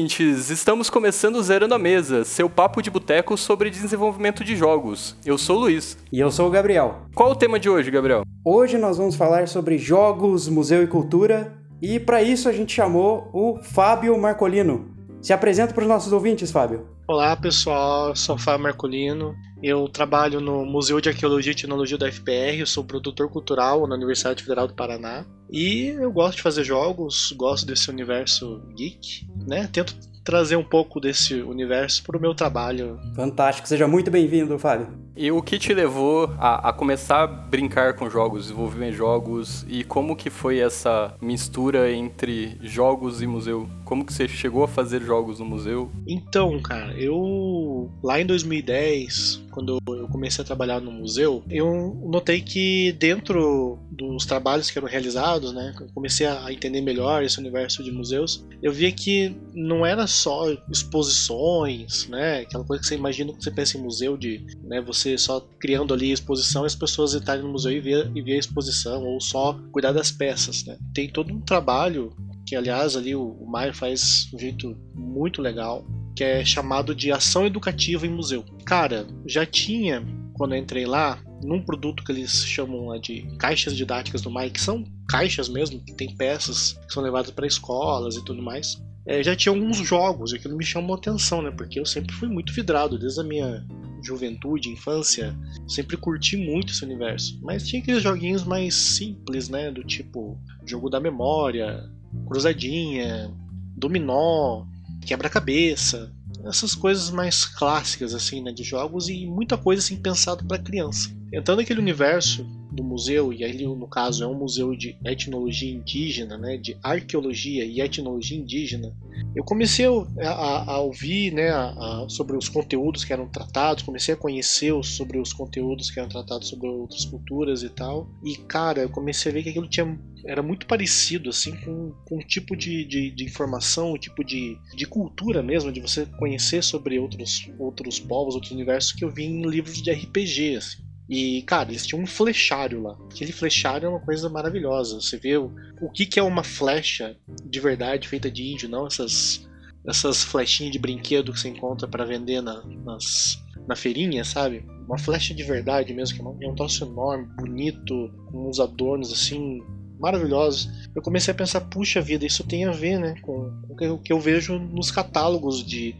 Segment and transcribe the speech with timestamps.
[0.00, 0.48] ouvintes!
[0.48, 5.14] Estamos começando Zerando a Mesa, seu papo de boteco sobre desenvolvimento de jogos.
[5.26, 5.98] Eu sou o Luiz.
[6.10, 7.02] E eu sou o Gabriel.
[7.14, 8.22] Qual o tema de hoje, Gabriel?
[8.42, 11.52] Hoje nós vamos falar sobre jogos, museu e cultura.
[11.82, 14.88] E para isso a gente chamou o Fábio Marcolino.
[15.20, 16.86] Se apresenta para os nossos ouvintes, Fábio.
[17.10, 19.34] Olá pessoal, sou Fábio Marcolino.
[19.60, 24.44] Eu trabalho no Museu de Arqueologia e Tecnologia da FPR, sou produtor cultural na Universidade
[24.44, 25.26] Federal do Paraná.
[25.50, 29.68] E eu gosto de fazer jogos, gosto desse universo geek, né?
[29.72, 33.00] Tento trazer um pouco desse universo para o meu trabalho.
[33.16, 34.96] Fantástico, seja muito bem-vindo, Fábio.
[35.16, 39.84] E o que te levou a, a, começar a brincar com jogos, desenvolver jogos e
[39.84, 43.68] como que foi essa mistura entre jogos e museu?
[43.84, 45.90] Como que você chegou a fazer jogos no museu?
[46.06, 52.40] Então, cara, eu lá em 2010, quando eu comecei a trabalhar no museu, eu notei
[52.40, 57.82] que dentro dos trabalhos que eram realizados, né, eu comecei a entender melhor esse universo
[57.82, 63.32] de museus, eu via que não era só exposições, né, aquela coisa que você imagina
[63.32, 67.14] quando você pensa em museu de, né, você só criando ali exposição e as pessoas
[67.14, 70.78] estarem no museu e ver, e ver a exposição ou só cuidar das peças, né?
[70.94, 72.12] Tem todo um trabalho
[72.46, 76.94] que aliás ali o, o Maio faz de um jeito muito legal, que é chamado
[76.94, 78.44] de ação educativa em museu.
[78.64, 84.22] Cara, já tinha quando eu entrei lá num produto que eles chamam de caixas didáticas
[84.22, 88.24] do Maio, que são caixas mesmo, que tem peças que são levadas para escolas e
[88.24, 88.82] tudo mais.
[89.06, 91.50] É, já tinha alguns jogos, e aquilo me chamou atenção, né?
[91.50, 93.66] Porque eu sempre fui muito vidrado, desde a minha
[94.06, 95.36] juventude, infância,
[95.68, 97.38] sempre curti muito esse universo.
[97.42, 99.70] Mas tinha aqueles joguinhos mais simples, né?
[99.70, 101.88] Do tipo jogo da memória,
[102.26, 103.32] cruzadinha,
[103.76, 104.64] dominó,
[105.06, 106.12] quebra-cabeça,
[106.44, 111.10] essas coisas mais clássicas assim, né, de jogos e muita coisa assim pensado para criança.
[111.32, 116.38] Entrando naquele universo do museu, e aí no caso é um museu de etnologia indígena,
[116.38, 118.94] né, de arqueologia e etnologia indígena,
[119.34, 124.14] eu comecei a, a, a ouvir né, a, sobre os conteúdos que eram tratados, comecei
[124.14, 128.80] a conhecer sobre os conteúdos que eram tratados sobre outras culturas e tal, e cara,
[128.82, 132.56] eu comecei a ver que aquilo tinha, era muito parecido assim com, com um tipo
[132.56, 137.50] de, de, de informação, um tipo de, de cultura mesmo, de você conhecer sobre outros,
[137.58, 140.56] outros povos, outros universos que eu vi em livros de RPG.
[140.56, 140.89] Assim.
[141.10, 142.96] E, cara, eles tinham um flechário lá.
[143.10, 145.00] Aquele flechário é uma coisa maravilhosa.
[145.00, 148.86] Você vê o, o que, que é uma flecha de verdade feita de índio, não
[148.86, 149.44] essas,
[149.84, 154.64] essas flechinhas de brinquedo que você encontra para vender na, nas, na feirinha, sabe?
[154.86, 158.60] Uma flecha de verdade mesmo, que é um, é um troço enorme, bonito, com uns
[158.60, 159.60] adornos assim
[159.98, 160.70] maravilhosos.
[160.94, 164.12] Eu comecei a pensar, puxa vida, isso tem a ver, né, com, com o que
[164.12, 165.96] eu vejo nos catálogos de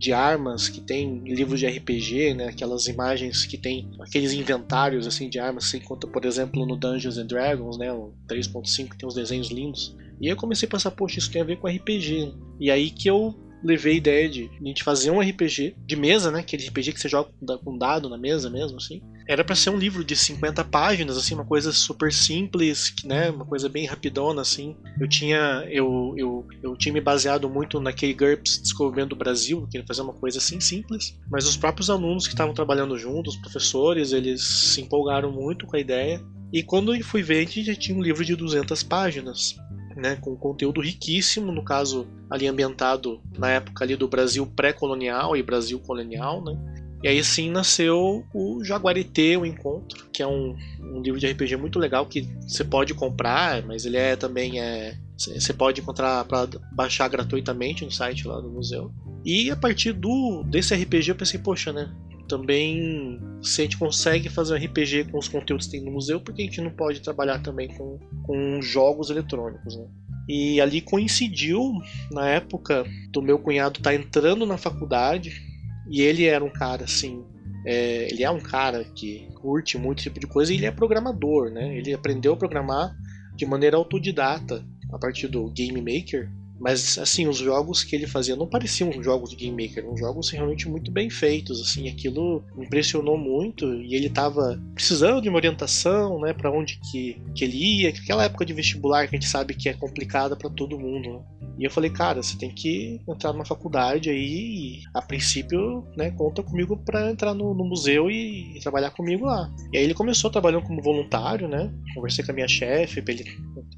[0.00, 2.46] de armas que tem em livros de RPG, né?
[2.46, 7.18] Aquelas imagens que tem aqueles inventários assim de armas você encontra, por exemplo, no Dungeons
[7.18, 7.92] and Dragons, né?
[7.92, 9.94] O 3.5 tem uns desenhos lindos.
[10.18, 12.32] E aí eu comecei a pensar, poxa, isso tem a ver com RPG.
[12.58, 16.30] E aí que eu levei a ideia de a gente fazer um RPG de mesa,
[16.30, 16.40] né?
[16.40, 17.30] Aquele RPG que você joga
[17.64, 19.02] com dado na mesa mesmo, assim.
[19.28, 23.30] Era para ser um livro de 50 páginas, assim, uma coisa super simples, né?
[23.30, 24.76] Uma coisa bem rapidona, assim.
[24.98, 29.76] Eu tinha, eu, eu, eu tinha me baseado muito naquele GURPS Descobrimento do Brasil, que
[29.76, 31.18] ele fazia uma coisa assim simples.
[31.30, 35.76] Mas os próprios alunos que estavam trabalhando juntos, os professores, eles se empolgaram muito com
[35.76, 36.20] a ideia.
[36.52, 39.56] E quando eu fui ver, a gente já tinha um livro de 200 páginas
[39.96, 45.42] né, com conteúdo riquíssimo, no caso ali ambientado na época ali do Brasil pré-colonial e
[45.42, 46.56] Brasil colonial, né?
[47.02, 51.56] E aí sim nasceu o Jaguarité, o Encontro, que é um, um livro de RPG
[51.56, 56.48] muito legal que você pode comprar, mas ele é também é você pode encontrar para
[56.72, 58.90] baixar gratuitamente no site lá do museu.
[59.24, 61.90] E a partir do desse RPG eu pensei, poxa, né?
[62.30, 66.20] Também se a gente consegue fazer um RPG com os conteúdos que tem no museu,
[66.20, 69.84] porque a gente não pode trabalhar também com, com jogos eletrônicos, né?
[70.28, 71.72] E ali coincidiu,
[72.12, 75.42] na época do meu cunhado estar tá entrando na faculdade,
[75.90, 77.24] e ele era um cara assim.
[77.66, 81.50] É, ele é um cara que curte muito tipo de coisa e ele é programador,
[81.50, 81.76] né?
[81.76, 82.94] Ele aprendeu a programar
[83.34, 88.36] de maneira autodidata a partir do Game Maker mas, assim, os jogos que ele fazia
[88.36, 93.16] não pareciam jogos de Game Maker, eram jogos realmente muito bem feitos, assim, aquilo impressionou
[93.16, 97.88] muito e ele estava precisando de uma orientação, né, para onde que, que ele ia,
[97.88, 101.20] aquela época de vestibular que a gente sabe que é complicada para todo mundo, né?
[101.58, 106.10] E eu falei, cara, você tem que entrar numa faculdade aí e, a princípio, né,
[106.10, 109.50] conta comigo para entrar no, no museu e, e, trabalhar comigo lá.
[109.70, 111.70] E aí ele começou trabalhando como voluntário, né?
[111.94, 113.24] Conversei com a minha chefe para ele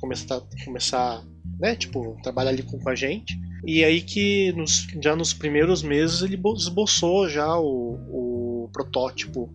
[0.01, 1.25] começar, começar
[1.59, 1.75] né?
[1.75, 3.39] Tipo, trabalha ali com, com a gente.
[3.65, 9.49] E aí que nos, já nos primeiros meses ele esboçou já o, o protótipo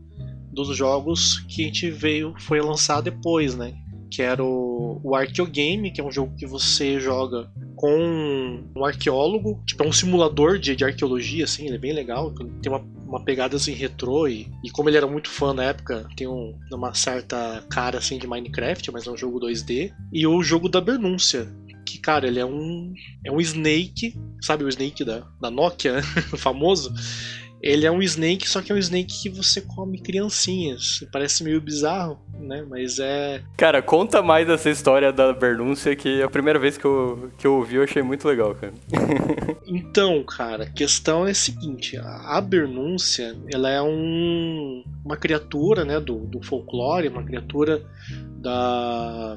[0.52, 3.74] dos jogos que a gente veio foi lançar depois, né?
[4.10, 9.62] Que era o, o Archeogame, que é um jogo que você joga com um arqueólogo,
[9.66, 13.24] tipo, é um simulador de, de arqueologia, assim, ele é bem legal, tem uma, uma
[13.24, 16.94] pegada assim retrô e, e como ele era muito fã na época, tem um, uma
[16.96, 21.48] certa cara assim de Minecraft, mas é um jogo 2D, e o jogo da Bernúncia,
[21.88, 22.94] que, cara, ele é um.
[23.24, 26.02] É um Snake, sabe o Snake da, da Nokia,
[26.34, 26.94] o famoso?
[27.62, 31.04] Ele é um Snake, só que é um Snake que você come criancinhas.
[31.12, 32.64] Parece meio bizarro, né?
[32.70, 33.42] Mas é.
[33.56, 37.56] Cara, conta mais dessa história da Bernúncia, que a primeira vez que eu, que eu
[37.56, 38.74] ouvi eu achei muito legal, cara.
[39.66, 46.00] então, cara, a questão é a seguinte: a Bernúncia, ela é um, uma criatura, né,
[46.00, 47.84] do, do folclore, uma criatura
[48.40, 49.36] da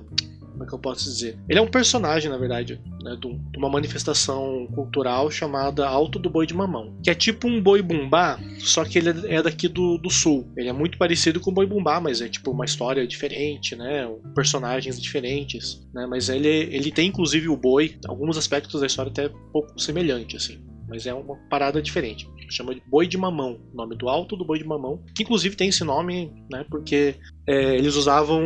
[0.60, 1.38] como é que eu posso dizer?
[1.48, 6.46] Ele é um personagem, na verdade, né, de uma manifestação cultural chamada Alto do Boi
[6.46, 10.10] de Mamão, que é tipo um boi bumbá, só que ele é daqui do, do
[10.10, 10.46] sul.
[10.56, 14.06] Ele é muito parecido com o boi bumbá, mas é tipo uma história diferente, né,
[14.34, 19.30] personagens diferentes, né, mas ele, ele tem inclusive o boi, alguns aspectos da história até
[19.52, 22.28] pouco semelhante, assim mas é uma parada diferente.
[22.50, 25.68] Chama de boi de mamão, nome do alto do boi de mamão, que inclusive tem
[25.68, 27.14] esse nome, né, porque
[27.46, 28.42] é, eles usavam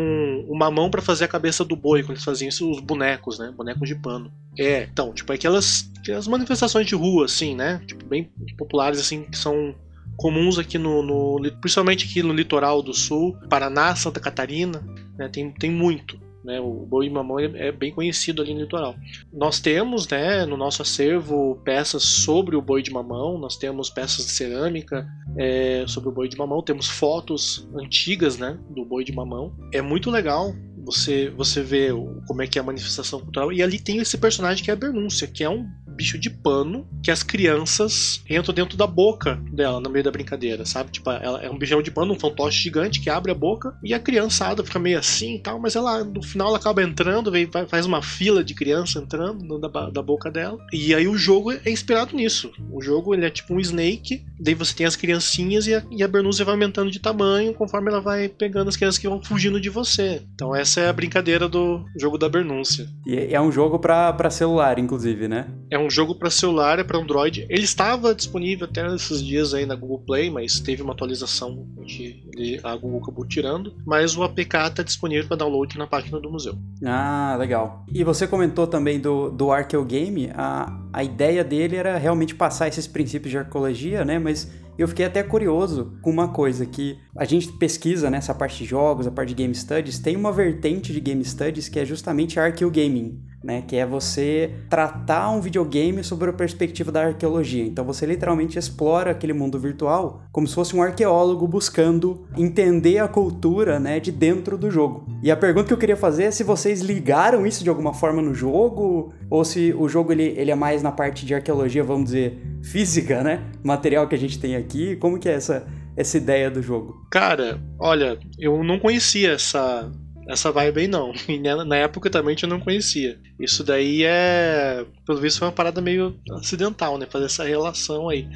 [0.46, 3.50] o mamão para fazer a cabeça do boi, quando eles faziam isso, os bonecos, né,
[3.56, 4.31] bonecos de pano.
[4.58, 9.38] É, então, tipo, aquelas, aquelas manifestações de rua, assim, né, tipo, bem populares, assim, que
[9.38, 9.75] são
[10.17, 14.85] comuns aqui no, no, principalmente aqui no litoral do sul, Paraná, Santa Catarina,
[15.17, 16.23] né, tem, tem muito.
[16.44, 18.94] Né, o boi mamão é bem conhecido ali no litoral.
[19.32, 24.26] Nós temos né, no nosso acervo peças sobre o boi de mamão, nós temos peças
[24.26, 25.08] de cerâmica
[25.38, 29.55] é, sobre o boi de mamão, temos fotos antigas né, do boi de mamão.
[29.73, 30.52] É muito legal
[30.85, 31.93] você, você ver
[32.27, 33.53] como é que é a manifestação cultural.
[33.53, 36.87] E ali tem esse personagem que é a Bernúncia, que é um bicho de pano
[37.03, 40.91] que as crianças entram dentro da boca dela no meio da brincadeira, sabe?
[40.91, 43.95] Tipo, ela é um bichão de pano, um fantoche gigante que abre a boca e
[43.95, 47.49] a criançada fica meio assim e tal, mas ela no final ela acaba entrando, vem,
[47.69, 50.59] faz uma fila de criança entrando da, da boca dela.
[50.73, 52.51] E aí o jogo é inspirado nisso.
[52.71, 56.03] O jogo ele é tipo um Snake, daí você tem as criancinhas e a, e
[56.03, 59.61] a Bernúzia vai aumentando de tamanho conforme ela vai pegando as crianças que vão fugindo
[59.61, 60.23] de você.
[60.35, 62.88] Então essa é a brincadeira do jogo da Bernúncia.
[63.06, 65.47] E é um jogo para celular, inclusive, né?
[65.71, 67.47] É um jogo para celular, é para Android.
[67.49, 72.61] Ele estava disponível até esses dias aí na Google Play, mas teve uma atualização que
[72.62, 73.75] a Google acabou tirando.
[73.87, 76.56] Mas o APK está disponível para download na página do museu.
[76.85, 77.85] Ah, legal.
[77.93, 80.31] E você comentou também do, do Archeo Game.
[80.35, 84.19] A, a ideia dele era realmente passar esses princípios de arqueologia, né?
[84.19, 88.59] Mas eu fiquei até curioso com uma coisa que a gente pesquisa nessa né, parte
[88.59, 91.85] de jogos, a parte de game studies, tem uma vertente de game studies que é
[91.85, 93.62] justamente arqueogaming né?
[93.67, 97.64] Que é você tratar um videogame sobre a perspectiva da arqueologia.
[97.64, 103.06] Então você literalmente explora aquele mundo virtual como se fosse um arqueólogo buscando entender a
[103.06, 105.06] cultura, né, de dentro do jogo.
[105.23, 108.23] E a pergunta que eu queria fazer é se vocês ligaram isso de alguma forma
[108.23, 112.06] no jogo ou se o jogo ele, ele é mais na parte de arqueologia, vamos
[112.06, 113.44] dizer, física, né?
[113.62, 114.96] Material que a gente tem aqui.
[114.96, 117.06] Como que é essa essa ideia do jogo?
[117.11, 119.91] Cara, olha, eu não conhecia essa
[120.29, 121.12] essa vibe aí não.
[121.29, 123.19] E na época também eu não conhecia.
[123.38, 124.85] Isso daí é.
[125.06, 127.06] Pelo visto foi uma parada meio acidental, né?
[127.11, 128.29] Fazer essa relação aí.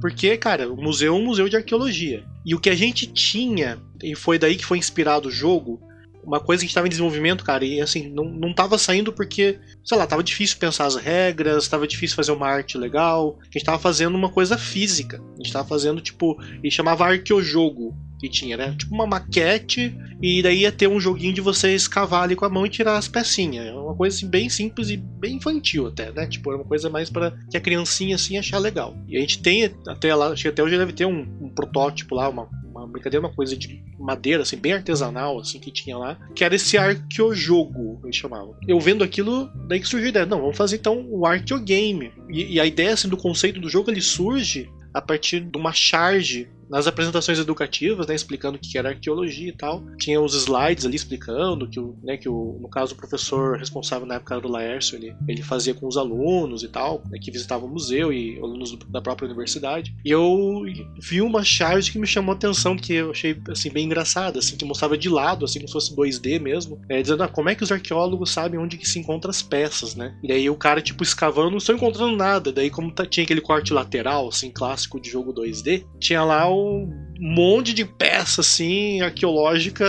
[0.00, 2.24] Porque, cara, o museu é um museu de arqueologia.
[2.44, 5.80] E o que a gente tinha, e foi daí que foi inspirado o jogo,
[6.26, 9.96] uma coisa que estava em desenvolvimento, cara, e assim, não, não tava saindo porque, sei
[9.96, 13.38] lá, tava difícil pensar as regras, tava difícil fazer uma arte legal.
[13.40, 15.22] A gente tava fazendo uma coisa física.
[15.34, 18.74] A gente tava fazendo, tipo, e chamava arqueojogo que tinha, né?
[18.78, 22.48] Tipo uma maquete, e daí ia ter um joguinho de você escavar ali com a
[22.48, 23.66] mão e tirar as pecinhas.
[23.66, 26.26] É uma coisa assim, bem simples e bem infantil até, né?
[26.26, 28.96] Tipo, era uma coisa mais para que a criancinha assim achar legal.
[29.08, 32.14] E a gente tem até lá, acho que até hoje deve ter um, um protótipo
[32.14, 36.18] lá, uma, uma brincadeira, uma coisa de madeira, assim, bem artesanal, assim, que tinha lá,
[36.34, 38.54] que era esse arqueojogo, eles chamavam.
[38.66, 42.12] Eu vendo aquilo, daí que surgiu a ideia, não, vamos fazer então o arqueogame.
[42.30, 45.72] E, e a ideia, assim, do conceito do jogo, ele surge a partir de uma
[45.72, 49.82] charge nas apresentações educativas, né, explicando o que era arqueologia e tal.
[49.98, 54.06] Tinha os slides ali explicando que, o, né, que o, no caso, o professor responsável
[54.06, 57.68] na época do Laércio, ele, ele fazia com os alunos e tal, né, que visitavam
[57.68, 59.94] o museu e alunos da própria universidade.
[60.04, 60.62] E eu
[61.00, 64.56] vi uma charge que me chamou a atenção, que eu achei, assim, bem engraçada, assim,
[64.56, 67.54] que mostrava de lado, assim, como se fosse 2D mesmo, é, dizendo, ah, como é
[67.54, 70.16] que os arqueólogos sabem onde que se encontram as peças, né?
[70.22, 72.52] E aí o cara, tipo, escavando, não estou encontrando nada.
[72.52, 76.90] Daí, como tá, tinha aquele corte lateral, assim, clássico de jogo 2D, tinha lá um
[77.18, 79.84] monte de peça assim arqueológica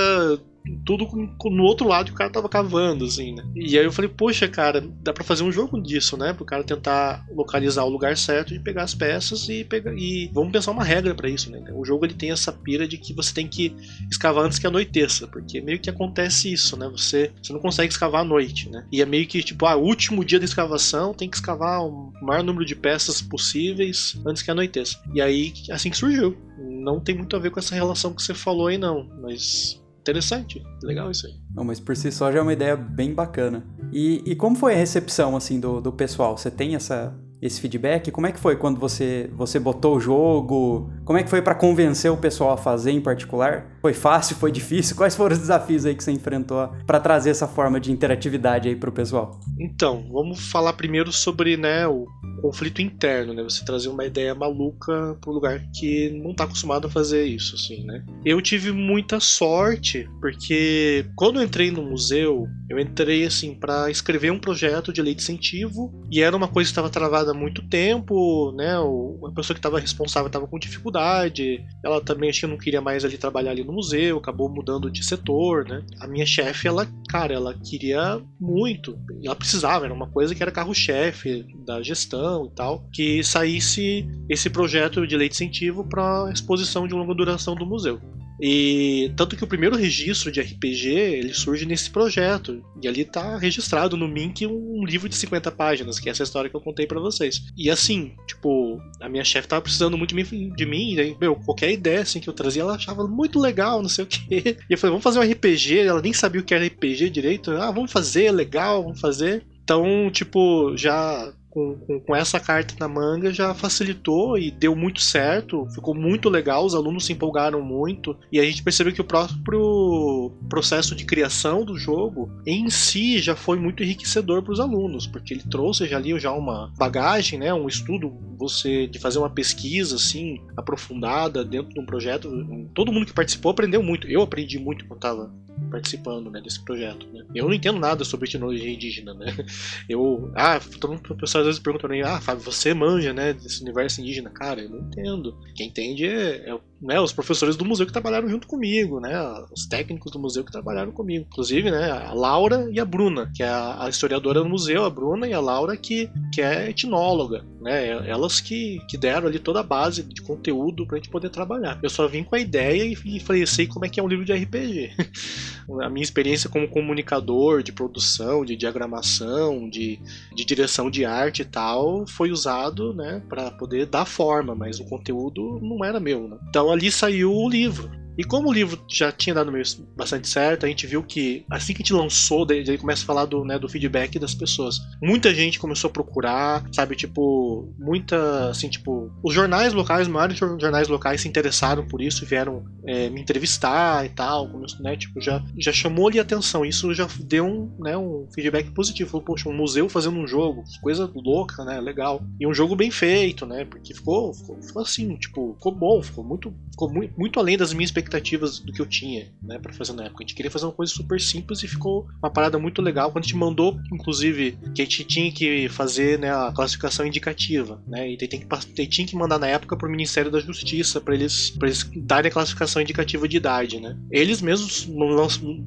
[0.86, 1.08] tudo
[1.46, 3.44] no outro lado que o cara tava cavando, assim, né?
[3.56, 6.34] E aí eu falei, poxa, cara, dá pra fazer um jogo disso, né?
[6.34, 9.94] Pro cara tentar localizar o lugar certo e pegar as peças e pegar.
[9.94, 11.64] E vamos pensar uma regra para isso, né?
[11.74, 13.76] O jogo ele tem essa pira de que você tem que
[14.10, 16.88] escavar antes que anoiteça, porque meio que acontece isso, né?
[16.90, 18.86] Você, você não consegue escavar à noite, né?
[18.92, 22.44] E é meio que tipo, ah, último dia da escavação tem que escavar o maior
[22.44, 25.00] número de peças possíveis antes que anoiteça.
[25.14, 26.38] E aí, assim que surgiu.
[26.58, 30.64] Não tem muito a ver com essa relação que você falou aí, não, mas interessante,
[30.82, 31.34] legal isso aí.
[31.54, 33.66] Não, mas por si só já é uma ideia bem bacana.
[33.92, 36.38] E, e como foi a recepção, assim, do, do pessoal?
[36.38, 38.10] Você tem essa, esse feedback?
[38.10, 40.90] Como é que foi quando você, você botou o jogo?
[41.04, 43.77] Como é que foi para convencer o pessoal a fazer em particular?
[43.88, 44.36] Foi fácil?
[44.36, 44.98] Foi difícil?
[44.98, 48.76] Quais foram os desafios aí que você enfrentou para trazer essa forma de interatividade aí
[48.76, 49.40] pro pessoal?
[49.58, 52.06] Então, vamos falar primeiro sobre, né, o
[52.42, 53.44] conflito interno, né?
[53.44, 57.56] Você trazer uma ideia maluca para um lugar que não está acostumado a fazer isso,
[57.56, 58.04] assim, né?
[58.26, 64.32] Eu tive muita sorte porque quando eu entrei no museu, eu entrei assim para escrever
[64.32, 67.68] um projeto de lei de incentivo e era uma coisa que estava travada há muito
[67.68, 68.76] tempo, né?
[68.76, 73.04] A pessoa que estava responsável estava com dificuldade, ela também acho que não queria mais
[73.04, 75.84] ali trabalhar ali no museu, acabou mudando de setor, né?
[76.00, 80.52] A minha chefe, ela, cara, ela queria muito, ela precisava, era uma coisa que era
[80.52, 86.88] carro-chefe da gestão e tal, que saísse esse projeto de lei de incentivo para exposição
[86.88, 88.02] de longa duração do museu.
[88.40, 92.64] E tanto que o primeiro registro de RPG ele surge nesse projeto.
[92.82, 96.50] E ali tá registrado no Mink um livro de 50 páginas, que é essa história
[96.50, 97.44] que eu contei para vocês.
[97.58, 101.72] E assim, tipo, a minha chefe tava precisando muito de mim, e aí, meu, qualquer
[101.72, 104.58] ideia assim que eu trazia, ela achava muito legal, não sei o quê.
[104.70, 107.52] E eu falei, vamos fazer um RPG, ela nem sabia o que era RPG direito.
[107.52, 109.46] Ah, vamos fazer, legal, vamos fazer.
[109.64, 115.02] Então, tipo, já com, com, com, essa carta na manga já facilitou e deu muito
[115.02, 119.04] certo, ficou muito legal, os alunos se empolgaram muito e a gente percebeu que o
[119.04, 125.08] próprio processo de criação do jogo em si já foi muito enriquecedor para os alunos,
[125.08, 129.30] porque ele trouxe já ali já uma bagagem, né, um estudo, você de fazer uma
[129.30, 132.30] pesquisa assim aprofundada dentro de um projeto.
[132.76, 134.08] Todo mundo que participou aprendeu muito.
[134.08, 137.08] Eu aprendi muito quando estava participando né, desse projeto.
[137.08, 137.26] Né?
[137.34, 139.36] Eu não entendo nada sobre tecnologia indígena, né?
[139.90, 143.14] Eu, ah, todo mundo, o pessoal às vezes pergunta pra mim, ah, Fábio, você manja,
[143.14, 144.30] né, desse universo indígena?
[144.30, 145.38] Cara, eu não entendo.
[145.56, 149.14] Quem entende é, é né, os professores do museu que trabalharam junto comigo, né,
[149.52, 151.26] os técnicos do museu que trabalharam comigo.
[151.30, 155.28] Inclusive, né, a Laura e a Bruna, que é a, historiadora do museu, a Bruna
[155.28, 159.64] e a Laura que, que é etnóloga, né, elas que, que deram ali toda a
[159.64, 161.80] base de conteúdo pra gente poder trabalhar.
[161.82, 164.08] Eu só vim com a ideia e, e falei, sei como é que é um
[164.08, 164.92] livro de RPG.
[165.82, 170.00] a minha experiência como comunicador de produção, de diagramação, de,
[170.34, 174.86] de direção de arte e tal, foi usado, né, para poder dar forma, mas o
[174.86, 176.38] conteúdo não era meu, né?
[176.48, 177.90] Então ali saiu o livro.
[178.18, 179.52] E como o livro já tinha dado
[179.96, 183.06] bastante certo, a gente viu que assim que a gente lançou, daí, daí começa a
[183.06, 184.80] falar do, né, do feedback das pessoas.
[185.02, 190.38] Muita gente começou a procurar, sabe, tipo, muita, assim, tipo, os jornais locais, os maiores
[190.38, 195.22] jornais locais se interessaram por isso e vieram é, me entrevistar e tal, né, tipo,
[195.22, 196.66] já, já chamou ali a atenção.
[196.66, 199.12] Isso já deu um, né, um feedback positivo.
[199.12, 202.22] Falou, poxa, um museu fazendo um jogo, coisa louca, né, legal.
[202.40, 206.24] E um jogo bem feito, né, porque ficou, ficou, ficou assim, tipo, ficou bom, ficou
[206.24, 209.74] muito, ficou muito, muito além das minhas expectativas expectativas do que eu tinha, né, para
[209.74, 210.24] fazer na época.
[210.24, 213.12] A gente queria fazer uma coisa super simples e ficou uma parada muito legal.
[213.12, 217.82] Quando a gente mandou, inclusive, que a gente tinha que fazer, né, a classificação indicativa,
[217.88, 221.52] né, e tem que, tinha que mandar na época pro Ministério da Justiça para eles,
[221.52, 223.98] pra eles darem a classificação indicativa de idade, né.
[224.12, 224.88] Eles mesmos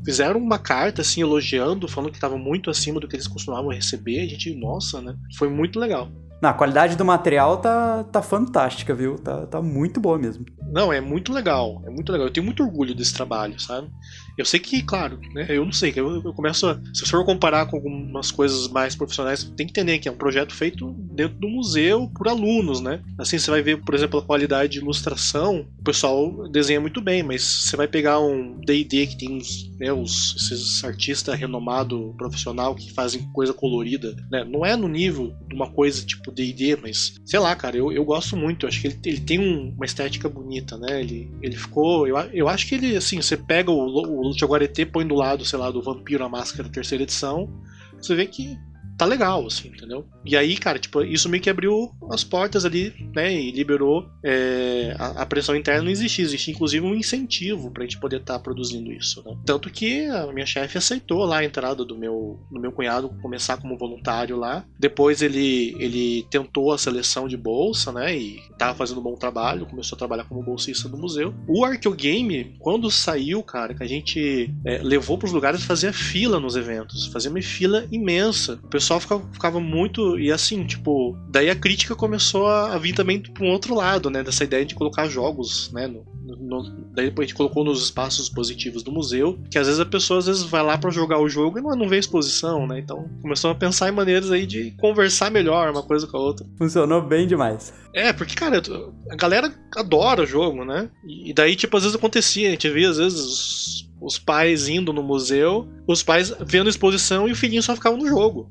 [0.04, 4.20] fizeram uma carta, assim, elogiando, falando que estava muito acima do que eles costumavam receber.
[4.20, 6.11] A gente, nossa, né, foi muito legal.
[6.40, 9.16] Não, a qualidade do material tá, tá fantástica, viu?
[9.16, 10.47] Tá, tá muito boa mesmo.
[10.73, 11.82] Não, é muito legal.
[11.87, 12.28] É muito legal.
[12.28, 13.90] Eu tenho muito orgulho desse trabalho, sabe?
[14.37, 17.66] Eu sei que, claro, né, eu não sei, eu, eu começo a, se for comparar
[17.66, 21.49] com algumas coisas mais profissionais, tem que entender que é um projeto feito dentro do
[21.49, 23.00] museu por alunos, né?
[23.18, 27.22] Assim, você vai ver, por exemplo, a qualidade de ilustração, o pessoal desenha muito bem,
[27.22, 32.75] mas você vai pegar um D&D que tem uns, né, os, esses artistas renomados profissional
[32.75, 34.44] que fazem coisa colorida, né?
[34.44, 38.04] Não é no nível de uma coisa tipo D&D, mas sei lá, cara, eu, eu
[38.04, 41.00] gosto muito, eu acho que ele, ele tem um, uma estética bonita, né?
[41.00, 44.86] Ele, ele ficou, eu, eu acho que ele, assim, você pega o, o Lute Guarete
[44.86, 47.48] põe do lado, sei lá, do Vampiro a Máscara terceira edição,
[47.96, 48.56] você vê que
[49.00, 50.04] tá legal, assim, entendeu?
[50.26, 54.95] E aí, cara, tipo, isso meio que abriu as portas ali, né, e liberou é,
[54.99, 58.38] a, a, pressão interna não existia, existia inclusive um incentivo pra gente poder estar tá
[58.38, 59.35] produzindo isso, né?
[59.47, 63.57] Tanto que a minha chefe aceitou lá a entrada do meu, do meu cunhado começar
[63.57, 64.64] como voluntário lá.
[64.78, 69.64] Depois ele, ele tentou a seleção de bolsa, né, e tava fazendo um bom trabalho,
[69.64, 71.35] começou a trabalhar como bolsista do museu.
[71.49, 76.54] O Arqueogame, quando saiu, cara, que a gente é, levou pros lugares, fazia fila nos
[76.54, 78.61] eventos, fazia uma fila imensa.
[78.62, 82.94] O pessoal ficava, ficava muito, e assim, tipo, daí a crítica começou a, a vir
[82.94, 86.04] também para um outro lado, né, dessa ideia de colocar jogos, né, no,
[86.37, 89.87] no, daí depois a gente colocou nos espaços positivos do museu, que às vezes a
[89.87, 92.66] pessoa às vezes vai lá para jogar o jogo e não, não vê a exposição,
[92.66, 92.78] né?
[92.78, 96.47] Então começou a pensar em maneiras aí de conversar melhor uma coisa com a outra.
[96.59, 97.73] Funcionou bem demais.
[97.94, 98.62] É, porque, cara,
[99.11, 100.88] a galera adora o jogo, né?
[101.04, 105.02] E daí, tipo, às vezes acontecia, a gente via às vezes os, pais indo no
[105.02, 108.50] museu, os pais vendo a exposição e o filhinho só ficava no jogo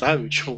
[0.00, 0.28] sabe?
[0.40, 0.56] Tipo,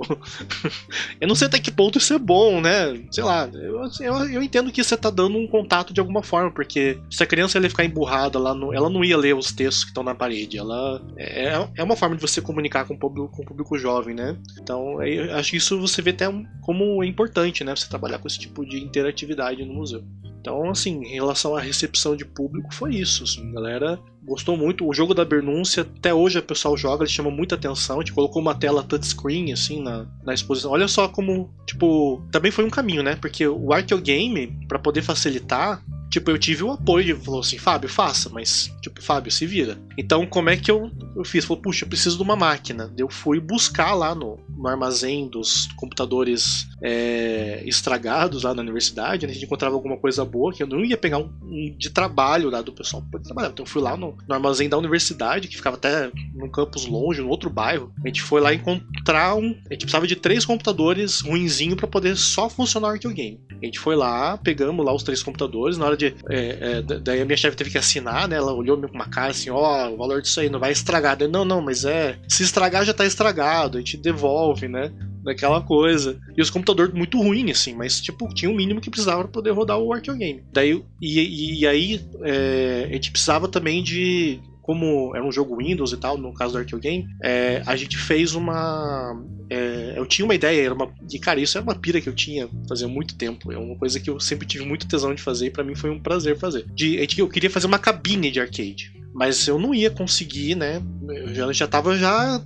[1.21, 3.03] eu não sei até que ponto isso é bom, né?
[3.11, 6.51] Sei lá, eu, eu, eu, entendo que você tá dando um contato de alguma forma,
[6.53, 9.85] porque se a criança ia ficar emburrada, ela não, ela não ia ler os textos
[9.85, 10.57] que estão na parede.
[10.59, 14.15] Ela é, é uma forma de você comunicar com o público, com o público jovem,
[14.15, 14.37] né?
[14.61, 16.27] Então, eu acho que isso você vê até
[16.61, 17.75] como é importante, né?
[17.75, 20.05] Você trabalhar com esse tipo de interatividade no museu.
[20.41, 23.25] Então, assim, em relação à recepção de público, foi isso.
[23.25, 24.87] Assim, galera gostou muito.
[24.87, 27.97] O jogo da Bernúncia, até hoje o pessoal joga, ele chama muita atenção.
[27.97, 30.71] A gente colocou uma tela touchscreen, assim, na, na exposição.
[30.73, 33.17] Olha só como, tipo, também foi um caminho, né?
[33.17, 37.89] Porque o Archeogame, para poder facilitar, tipo, eu tive o apoio de falou assim, Fábio,
[37.89, 39.79] faça, mas, tipo, Fábio, se vira.
[39.97, 41.45] Então, como é que eu, eu fiz?
[41.45, 42.93] Falei, puxa, eu preciso de uma máquina.
[42.99, 49.31] Eu fui buscar lá no, no armazém dos computadores é, estragados lá na universidade, né?
[49.31, 52.51] a gente encontrava alguma coisa boa, que eu não ia pegar um, um de trabalho
[52.51, 53.49] lá do pessoal para trabalhar.
[53.49, 57.23] Então, eu fui lá no, no, armazém da universidade, que ficava até num campus longe,
[57.23, 57.91] no outro bairro.
[58.05, 59.57] A gente foi lá encontrar um.
[59.71, 63.79] A gente precisava de três computadores ruinzinho para poder só funcionar o Arcade A gente
[63.79, 67.37] foi lá, pegamos lá os três computadores, na hora de É, é, daí a minha
[67.37, 68.37] chefe teve que assinar, né?
[68.37, 71.17] Ela olhou com uma cara assim: ó, oh, o valor disso aí não vai estragar.
[71.17, 72.19] Daí, não, não, mas é.
[72.29, 74.93] Se estragar já tá estragado, a gente devolve, né?
[75.23, 76.19] Daquela coisa.
[76.37, 79.51] E os computadores muito ruins, assim, mas tipo, tinha o mínimo que precisava para poder
[79.51, 85.15] rodar o Arcade Daí, e, e, e aí é, a gente precisava também de como
[85.15, 88.35] era um jogo Windows e tal, no caso do Arcade Game, é, a gente fez
[88.35, 89.21] uma.
[89.51, 92.15] É, eu tinha uma ideia, era uma, e cara, isso era uma pira que eu
[92.15, 93.53] tinha fazia muito tempo.
[93.53, 95.91] É uma coisa que eu sempre tive muito tesão de fazer e para mim foi
[95.91, 96.65] um prazer fazer.
[96.75, 98.93] De, eu queria fazer uma cabine de arcade.
[99.15, 100.83] Mas eu não ia conseguir, né?
[101.07, 102.43] Eu já, já tava já.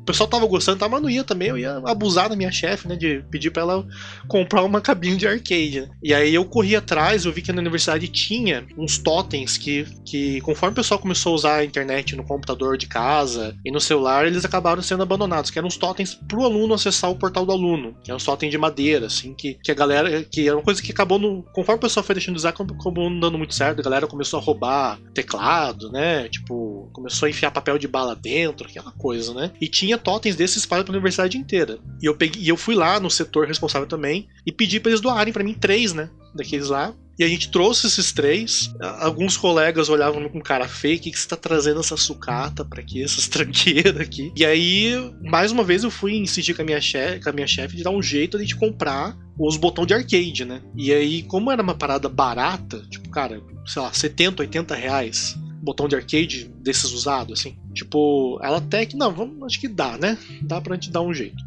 [0.00, 1.48] O pessoal tava gostando, tá, mas não ia também.
[1.48, 2.96] Eu ia abusar da minha chefe, né?
[2.96, 3.86] De pedir pra ela
[4.26, 5.82] comprar uma cabine de arcade.
[5.82, 5.88] Né?
[6.02, 10.40] E aí eu corri atrás, eu vi que na universidade tinha uns totens que, que,
[10.40, 14.26] conforme o pessoal começou a usar a internet no computador de casa e no celular,
[14.26, 15.50] eles acabaram sendo abandonados.
[15.50, 17.94] Que eram uns totens pro aluno acessar o portal do aluno.
[18.02, 20.22] Que eram uns totens de madeira, assim, que, que a galera.
[20.24, 21.42] Que era uma coisa que acabou no.
[21.52, 23.80] Conforme o pessoal foi deixando de usar, acabou não dando muito certo.
[23.80, 26.28] A galera começou a roubar teclado, né?
[26.28, 29.50] Tipo, começou a enfiar papel de bala dentro, aquela coisa, né?
[29.60, 31.78] E tinha totens desses espalhados pela universidade inteira.
[32.02, 35.00] E eu peguei, e eu fui lá no setor responsável também e pedi para eles
[35.00, 36.10] doarem para mim três, né?
[36.34, 36.94] Daqueles lá.
[37.18, 38.72] E a gente trouxe esses três.
[38.98, 42.80] Alguns colegas olhavam com cara feio: o que, que você tá trazendo essa sucata para
[42.80, 44.32] aqui, essas tranqueiras aqui?
[44.34, 47.46] E aí, mais uma vez, eu fui insistir com a minha chefe, com a minha
[47.46, 50.62] chefe de dar um jeito de comprar os botões de arcade, né?
[50.74, 55.86] E aí, como era uma parada barata, tipo, cara, sei lá, 70, 80 reais botão
[55.86, 57.56] de arcade desses usados, assim.
[57.72, 60.18] Tipo, ela até que, não, vamos, acho que dá, né?
[60.42, 61.42] Dá pra gente dar um jeito.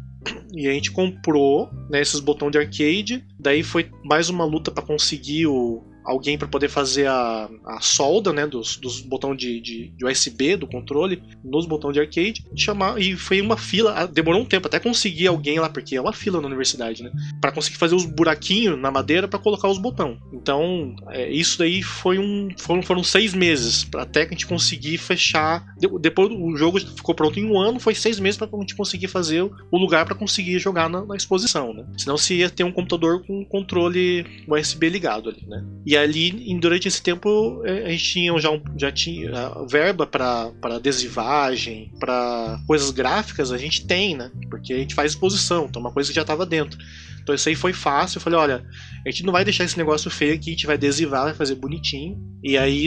[0.54, 3.24] E a gente comprou né, esses botões de arcade.
[3.38, 8.32] Daí foi mais uma luta para conseguir o, alguém para poder fazer a, a solda
[8.32, 12.44] né, dos, dos botões de, de, de, USB do controle nos botões de arcade.
[12.54, 16.12] Chamar, e foi uma fila, demorou um tempo até conseguir alguém lá, porque é uma
[16.12, 17.10] fila na universidade, né?
[17.40, 20.18] Para conseguir fazer os buraquinhos na madeira para colocar os botões.
[20.32, 22.48] Então, é, isso daí foi um.
[22.58, 25.64] Foram, foram seis meses até que a gente conseguir fechar.
[26.00, 29.08] Depois o jogo ficou pronto em um ano, foi seis meses para a gente conseguir
[29.08, 31.84] fazer o lugar para conseguir jogar na, na, exposição, né?
[31.96, 35.64] Senão se ia ter um computador com controle USB ligado ali, né?
[35.86, 39.30] E e ali, durante esse tempo, é, a gente tinha já, já tinha
[39.68, 44.28] verba para adesivagem, para coisas gráficas, a gente tem, né?
[44.50, 46.76] Porque a gente faz exposição, então é uma coisa que já estava dentro.
[47.22, 48.18] Então isso aí foi fácil.
[48.18, 48.66] Eu falei, olha,
[49.06, 51.54] a gente não vai deixar esse negócio feio aqui, a gente vai adesivar, vai fazer
[51.54, 52.20] bonitinho.
[52.42, 52.84] E aí,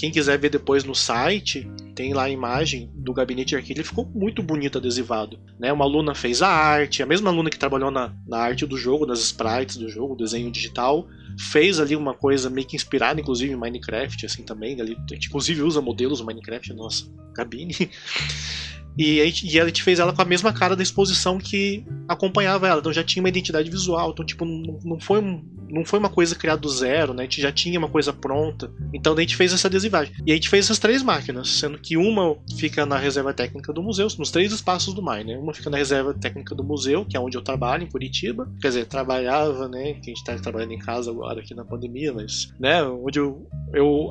[0.00, 4.10] quem quiser ver depois no site, tem lá a imagem do gabinete de ele ficou
[4.14, 5.38] muito bonito adesivado.
[5.58, 5.70] Né?
[5.70, 9.04] Uma aluna fez a arte, a mesma aluna que trabalhou na, na arte do jogo,
[9.04, 11.06] nas sprites do jogo, desenho digital,
[11.38, 14.80] fez ali uma coisa meio que inspirada, inclusive, em Minecraft, assim também.
[14.80, 17.74] Ali, a gente inclusive usa modelos Minecraft na nossa cabine.
[18.98, 21.84] E a, gente, e a gente fez ela com a mesma cara da exposição que
[22.08, 22.80] acompanhava ela.
[22.80, 24.10] Então já tinha uma identidade visual.
[24.10, 27.22] Então, tipo, não, não foi um, não foi uma coisa criada do zero, né?
[27.22, 28.70] A gente já tinha uma coisa pronta.
[28.92, 30.14] Então a gente fez essa adesivagem.
[30.26, 33.82] E a gente fez essas três máquinas, sendo que uma fica na reserva técnica do
[33.82, 35.38] museu, nos três espaços do MAI, né?
[35.38, 38.50] Uma fica na reserva técnica do museu, que é onde eu trabalho, em Curitiba.
[38.60, 39.94] Quer dizer, trabalhava, né?
[39.94, 42.82] Que a gente tá trabalhando em casa agora aqui na pandemia, mas, né?
[42.82, 44.10] Onde eu, eu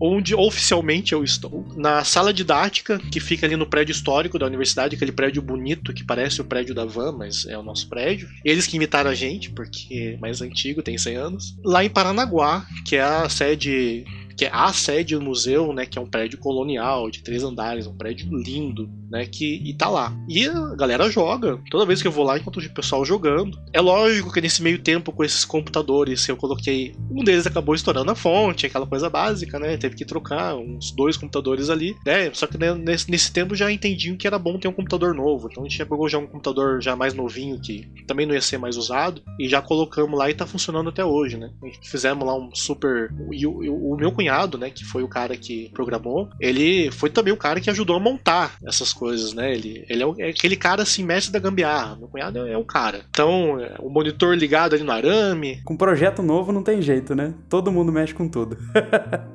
[0.00, 1.64] onde oficialmente eu estou.
[1.76, 6.02] Na sala didática, que fica ali no prédio histórico da universidade, aquele prédio bonito que
[6.04, 8.28] parece o prédio da Van, mas é o nosso prédio.
[8.44, 11.56] Eles que imitaram a gente, porque é mais antigo, tem 100 anos.
[11.64, 14.04] Lá em Paranaguá, que é a sede
[14.36, 17.86] que é a sede do museu, né, que é um prédio colonial de três andares,
[17.86, 20.12] um prédio lindo, né, que e tá lá.
[20.28, 21.58] E a galera joga.
[21.70, 23.58] Toda vez que eu vou lá, encontro o pessoal jogando.
[23.72, 28.10] É lógico que nesse meio tempo com esses computadores, eu coloquei, um deles acabou estourando
[28.10, 29.76] a fonte, aquela coisa básica, né?
[29.76, 32.30] Teve que trocar uns dois computadores ali, né?
[32.34, 35.48] Só que né, nesse, nesse tempo já entendiam que era bom ter um computador novo.
[35.50, 38.40] Então a gente já pegou já um computador já mais novinho que também não ia
[38.40, 41.50] ser mais usado e já colocamos lá e tá funcionando até hoje, né?
[41.82, 44.12] Fizemos lá um super e o, o meu
[44.58, 48.00] né, que foi o cara que programou, ele foi também o cara que ajudou a
[48.00, 49.52] montar essas coisas, né?
[49.52, 51.96] Ele, ele é, o, é aquele cara assim, mestre da gambiarra.
[51.96, 53.02] Meu cunhado é, é o cara.
[53.10, 55.60] Então, é, o monitor ligado ali no arame.
[55.64, 57.34] Com projeto novo não tem jeito, né?
[57.48, 58.56] Todo mundo mexe com tudo.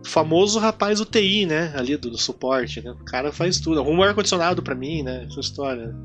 [0.03, 1.73] o famoso rapaz UTI, né?
[1.75, 2.91] Ali do, do, suporte, né?
[2.91, 3.79] O cara faz tudo.
[3.79, 5.25] Arruma um ar-condicionado pra mim, né?
[5.29, 5.95] Essa história.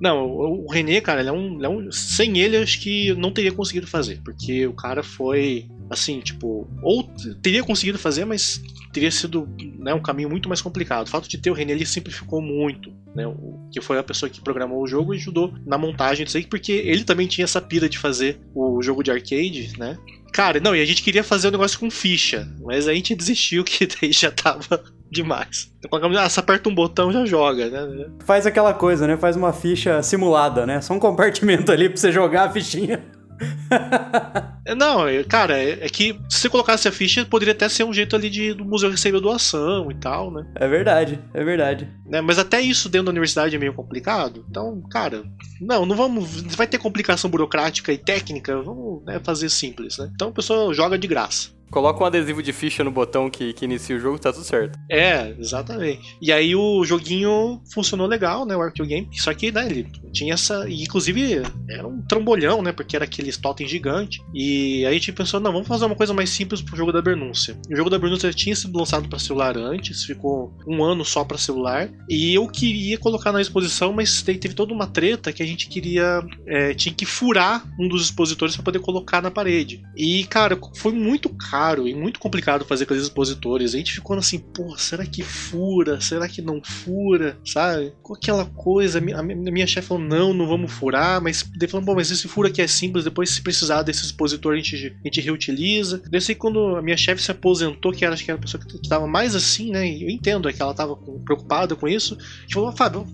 [0.00, 1.92] Não, o, o René, cara, ele é, um, ele é um.
[1.92, 4.20] Sem ele, acho que não teria conseguido fazer.
[4.24, 7.02] Porque o cara foi assim, tipo, ou
[7.42, 9.48] teria conseguido fazer, mas teria sido
[9.78, 11.06] né, um caminho muito mais complicado.
[11.06, 13.26] O fato de ter o René ele simplificou muito, né?
[13.26, 16.46] O, que foi a pessoa que programou o jogo e ajudou na montagem disso aí,
[16.46, 19.98] porque ele também tinha essa pira de fazer o jogo de arcade, né?
[20.32, 23.62] Cara, não, e a gente queria fazer o negócio com ficha, mas a gente desistiu
[23.64, 25.72] que daí já tava demais.
[25.78, 28.06] Então, ah, você aperta um botão já joga, né?
[28.24, 29.16] Faz aquela coisa, né?
[29.16, 30.80] Faz uma ficha simulada, né?
[30.80, 33.04] Só um compartimento ali pra você jogar a fichinha.
[34.76, 38.14] Não, cara, é, é que se você colocasse a ficha, poderia até ser um jeito
[38.14, 40.46] ali de do museu receber doação e tal, né?
[40.54, 41.88] É verdade, é verdade.
[42.06, 44.44] Né, mas até isso dentro da universidade é meio complicado.
[44.48, 45.24] Então, cara,
[45.60, 46.42] não, não vamos.
[46.56, 50.10] Vai ter complicação burocrática e técnica, vamos né, fazer simples, né?
[50.14, 51.59] Então a pessoa joga de graça.
[51.70, 54.78] Coloca um adesivo de ficha no botão que, que inicia o jogo, tá tudo certo.
[54.90, 56.16] É, exatamente.
[56.20, 58.56] E aí o joguinho funcionou legal, né?
[58.56, 59.08] O Arcade Game.
[59.12, 60.68] Só que, né, ele tinha essa.
[60.68, 62.72] E, inclusive, era um trambolhão, né?
[62.72, 64.20] Porque era aquele totem gigante.
[64.34, 67.00] E aí a gente pensou, não, vamos fazer uma coisa mais simples pro jogo da
[67.00, 67.56] Bernúncia.
[67.70, 71.38] O jogo da Bernúncia tinha sido lançado para celular antes, ficou um ano só para
[71.38, 71.88] celular.
[72.08, 76.20] E eu queria colocar na exposição, mas teve toda uma treta que a gente queria.
[76.46, 79.82] É, tinha que furar um dos expositores para poder colocar na parede.
[79.96, 83.74] E, cara, foi muito caro caro e muito complicado fazer com os expositores.
[83.74, 86.00] A gente ficou assim, pô, será que fura?
[86.00, 87.38] Será que não fura?
[87.44, 87.92] Sabe?
[88.02, 91.84] Com aquela coisa, a minha, minha chefe falou, não, não vamos furar, mas ele falou,
[91.84, 95.04] bom, mas esse furo aqui é simples, depois se precisar desse expositor a gente, a
[95.04, 96.02] gente reutiliza.
[96.10, 98.62] Eu sei quando a minha chefe se aposentou, que era, acho que era a pessoa
[98.62, 99.86] que estava mais assim, né?
[99.86, 102.14] Eu entendo é que ela estava preocupada com isso.
[102.14, 103.06] A gente falou, Fábio,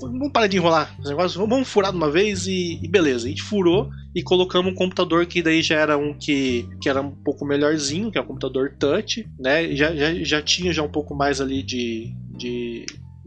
[0.00, 3.26] vamos parar de enrolar os negócios, vamos furar de uma vez e, e, beleza.
[3.26, 7.00] A gente furou e colocamos um computador que daí já era um que, que era
[7.00, 9.74] um pouco melhorzinho, que é um computador touch, né?
[9.74, 12.86] Já, já, já tinha já um pouco mais ali de, de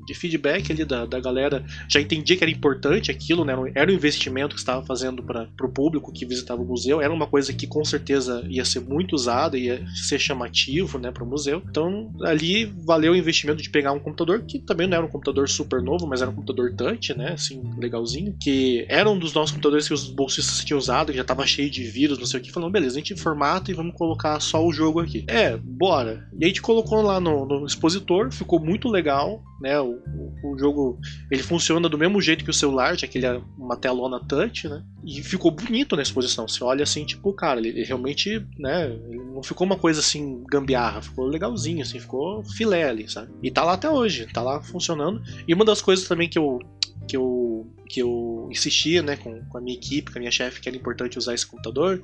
[0.10, 3.54] de feedback ali da, da galera já entendia que era importante aquilo, né?
[3.76, 7.28] Era um investimento que estava fazendo para o público que visitava o museu, era uma
[7.28, 11.62] coisa que com certeza ia ser muito usada, ia ser chamativo, né, para o museu.
[11.70, 15.48] Então ali valeu o investimento de pegar um computador que também não era um computador
[15.48, 19.52] super novo, mas era um computador touch, né, assim, legalzinho, que era um dos nossos
[19.52, 22.44] computadores que os bolsistas tinham usado, que já estava cheio de vírus, não sei o
[22.44, 25.24] que, falando, beleza, a gente formata e vamos colocar só o jogo aqui.
[25.28, 26.28] É, bora.
[26.40, 29.80] E a gente colocou lá no, no expositor, ficou muito legal, né?
[29.80, 30.00] O,
[30.44, 33.76] o, jogo ele funciona do mesmo jeito que o celular, já que ele é uma
[33.76, 34.84] telona touch, né?
[35.06, 36.48] E ficou bonito na exposição.
[36.48, 38.86] Você olha assim, tipo, cara, ele, ele realmente, né?
[38.86, 43.32] Ele não ficou uma coisa assim gambiarra, ficou legalzinho, assim, ficou filé ali, sabe?
[43.44, 45.22] E tá lá até hoje, tá lá funcionando.
[45.48, 46.60] E uma das coisas também que eu
[47.08, 50.62] que eu, que eu insistia né, com, com a minha equipe, com a minha chefe,
[50.62, 52.00] que era importante usar esse computador,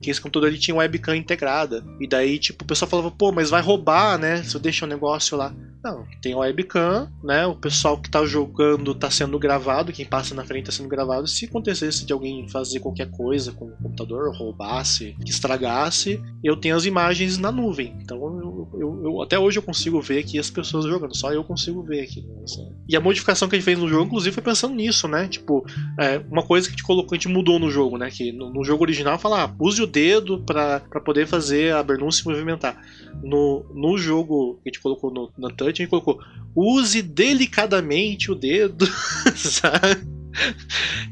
[0.00, 1.84] que esse computador ele tinha webcam integrada.
[2.00, 4.42] E daí, tipo, o pessoal falava, pô, mas vai roubar, né?
[4.42, 5.54] Se eu deixar um negócio lá.
[5.82, 7.46] Não, tem webcam, né?
[7.46, 11.26] O pessoal que tá jogando tá sendo gravado, quem passa na frente tá sendo gravado.
[11.26, 16.86] Se acontecesse de alguém fazer qualquer coisa com o computador, roubasse, estragasse, eu tenho as
[16.86, 17.94] imagens na nuvem.
[18.00, 21.44] Então eu eu, eu, até hoje eu consigo ver aqui as pessoas jogando, só eu
[21.44, 22.22] consigo ver aqui.
[22.22, 22.44] Né?
[22.88, 25.28] E a modificação que a gente fez no jogo, inclusive, foi pensando nisso, né?
[25.28, 25.64] Tipo,
[25.98, 28.10] é, uma coisa que a gente colocou, a gente mudou no jogo, né?
[28.10, 32.10] Que no, no jogo original fala, ah, use o dedo para poder fazer a Bernun
[32.10, 32.76] se movimentar.
[33.22, 36.20] No, no jogo que a gente colocou no, na touch, a gente colocou
[36.54, 38.86] use delicadamente o dedo,
[39.34, 40.14] sabe?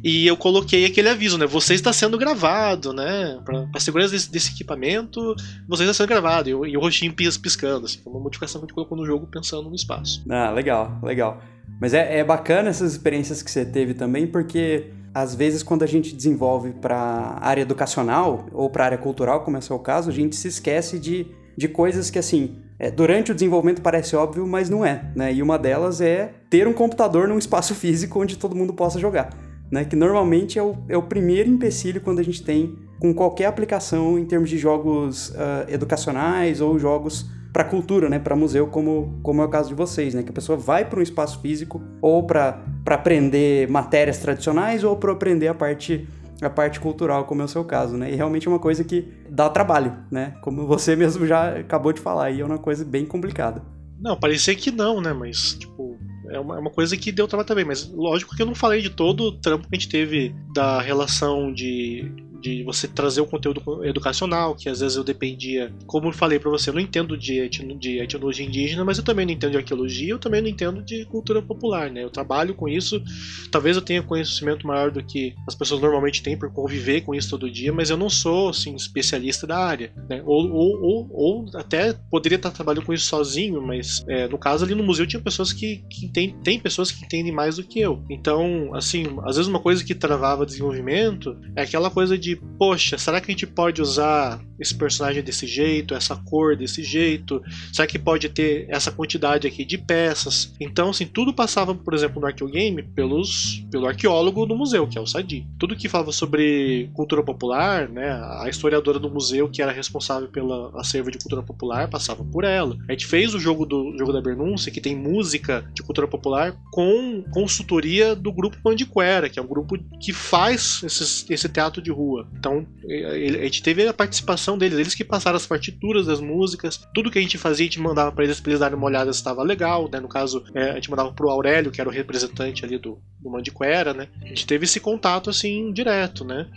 [0.02, 1.46] e eu coloquei aquele aviso, né?
[1.46, 3.40] Você está sendo gravado, né?
[3.44, 5.34] Para segurança desse, desse, equipamento,
[5.68, 6.48] você está sendo gravado.
[6.48, 7.98] E, e o roxinho pis, piscando, assim.
[8.02, 10.24] Foi uma modificação que a gente colocou no jogo pensando no espaço.
[10.28, 11.42] Ah, legal, legal.
[11.80, 15.86] Mas é, é bacana essas experiências que você teve também, porque às vezes quando a
[15.86, 20.36] gente desenvolve para área educacional ou para área cultural, como é o caso, a gente
[20.36, 24.84] se esquece de, de coisas que assim é, durante o desenvolvimento parece óbvio, mas não
[24.84, 25.32] é, né?
[25.32, 29.30] E uma delas é ter um computador num espaço físico onde todo mundo possa jogar,
[29.70, 29.84] né?
[29.84, 34.18] Que normalmente é o, é o primeiro empecilho quando a gente tem com qualquer aplicação
[34.18, 39.42] em termos de jogos uh, educacionais ou jogos para cultura, né, para museu, como, como
[39.42, 42.22] é o caso de vocês, né, que a pessoa vai para um espaço físico ou
[42.26, 46.08] para aprender matérias tradicionais ou para aprender a parte
[46.40, 48.12] a parte cultural, como é o seu caso, né?
[48.12, 50.34] E realmente é uma coisa que dá trabalho, né?
[50.42, 53.62] Como você mesmo já acabou de falar, e é uma coisa bem complicada.
[54.00, 55.12] Não, parecia que não, né?
[55.12, 55.96] Mas, tipo,
[56.30, 57.64] é uma, é uma coisa que deu trabalho também.
[57.64, 60.80] Mas lógico que eu não falei de todo o trampo que a gente teve da
[60.80, 66.12] relação de de você trazer o conteúdo educacional, que às vezes eu dependia, como eu
[66.12, 69.32] falei para você, eu não entendo de, etno, de etnologia indígena, mas eu também não
[69.32, 72.02] entendo de arqueologia, eu também não entendo de cultura popular, né?
[72.02, 73.02] Eu trabalho com isso,
[73.50, 77.30] talvez eu tenha conhecimento maior do que as pessoas normalmente têm por conviver com isso
[77.30, 80.22] todo dia, mas eu não sou, assim, especialista da área, né?
[80.26, 84.64] Ou, ou, ou, ou até poderia estar trabalhando com isso sozinho, mas é, no caso
[84.64, 87.80] ali no museu tinha pessoas que, que tem, tem pessoas que entendem mais do que
[87.80, 88.02] eu.
[88.10, 93.20] Então, assim, às vezes uma coisa que travava desenvolvimento é aquela coisa de poxa, será
[93.20, 97.42] que a gente pode usar esse personagem desse jeito, essa cor desse jeito?
[97.72, 100.54] Será que pode ter essa quantidade aqui de peças?
[100.60, 105.00] Então, assim, tudo passava, por exemplo, no Arqueogame pelos, pelo arqueólogo do museu, que é
[105.00, 105.46] o Sadi.
[105.58, 110.70] Tudo que falava sobre cultura popular, né, a historiadora do museu, que era responsável pela
[110.78, 112.76] acervo de cultura popular, passava por ela.
[112.88, 116.56] A gente fez o jogo do jogo da Bernúncia, que tem música de cultura popular,
[116.72, 121.90] com consultoria do grupo Mandiquera, que é um grupo que faz esses, esse teatro de
[121.90, 122.21] rua.
[122.38, 127.10] Então, a gente teve a participação deles, eles que passaram as partituras das músicas, tudo
[127.10, 129.18] que a gente fazia, a gente mandava para eles, para eles darem uma olhada se
[129.18, 130.00] estava legal, né?
[130.00, 133.30] No caso, é, a gente mandava pro Aurélio, que era o representante ali do, do
[133.30, 134.08] Mandiquera, né?
[134.22, 136.48] A gente teve esse contato, assim, direto, né?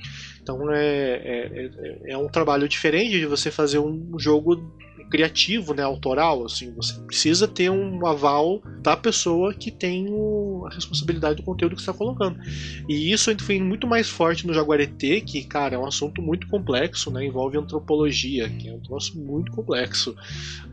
[0.42, 1.72] Então, é, é,
[2.08, 4.76] é, é um trabalho diferente de você fazer um jogo
[5.10, 10.74] criativo, né, autoral, assim, você precisa ter um aval da pessoa que tem o, a
[10.74, 12.40] responsabilidade do conteúdo que está colocando.
[12.88, 17.12] E isso foi muito mais forte no Jaguareté, que, cara, é um assunto muito complexo,
[17.12, 20.16] né, envolve antropologia, que é um troço muito complexo,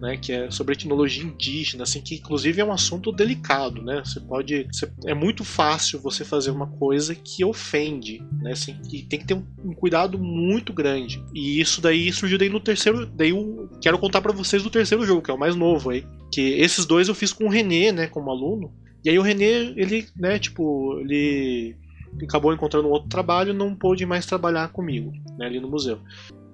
[0.00, 4.20] né, que é sobre etnologia indígena, assim, que inclusive é um assunto delicado, né, você
[4.20, 9.18] pode, você, é muito fácil você fazer uma coisa que ofende, né, assim, que tem
[9.18, 11.22] que ter um, um cuidado muito grande.
[11.34, 13.32] E isso daí surgiu daí no terceiro, daí
[13.80, 16.06] quero contar para vocês do terceiro jogo, que é o mais novo aí.
[16.32, 18.72] Que esses dois eu fiz com o René, né, como aluno.
[19.04, 21.76] E aí o René, ele, né, tipo, ele
[22.22, 25.98] acabou encontrando outro trabalho não pôde mais trabalhar comigo, né, ali no museu.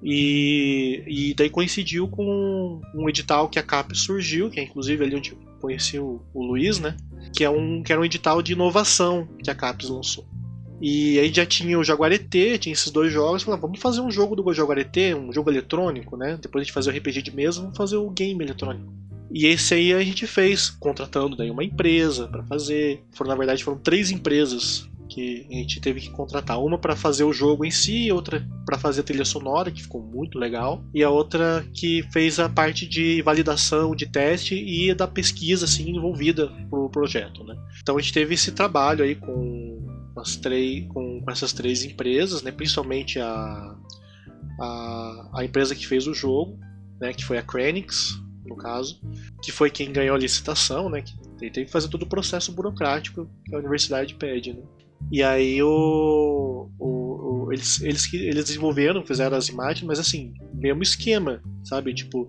[0.03, 5.17] E, e daí coincidiu com um edital que a CAP surgiu, que é inclusive ali
[5.17, 6.97] onde eu conheci o, o Luiz, né?
[7.35, 10.25] Que, é um, que era um edital de inovação que a CAPES lançou.
[10.81, 13.43] E aí já tinha o Jaguareté, tinha esses dois jogos.
[13.43, 16.38] Falei, vamos fazer um jogo do Jaguareté, um jogo eletrônico, né?
[16.41, 18.93] Depois a gente fazer o RPG de mesa, vamos fazer o game eletrônico.
[19.31, 23.03] E esse aí a gente fez, contratando daí uma empresa para fazer.
[23.12, 26.62] Foram, na verdade, foram três empresas que a gente teve que contratar.
[26.62, 30.03] Uma para fazer o jogo em si, outra para fazer a trilha sonora, que ficou
[30.03, 35.07] muito legal, e a outra que fez a parte de validação, de teste e da
[35.07, 37.57] pesquisa assim envolvida pro projeto, né?
[37.83, 42.43] Então a gente teve esse trabalho aí com as três, com, com essas três empresas,
[42.43, 42.51] né?
[42.51, 43.77] Principalmente a,
[44.61, 46.59] a, a empresa que fez o jogo,
[47.01, 47.13] né?
[47.13, 49.01] Que foi a Cranix, no caso,
[49.43, 51.03] que foi quem ganhou a licitação, né?
[51.03, 54.63] Que teve que fazer todo o processo burocrático que a universidade pede, né?
[55.13, 56.89] E aí o, o,
[57.47, 61.94] o, eles, eles, eles desenvolveram, fizeram as imagens, mas assim, mesmo esquema, sabe?
[61.94, 62.29] Tipo,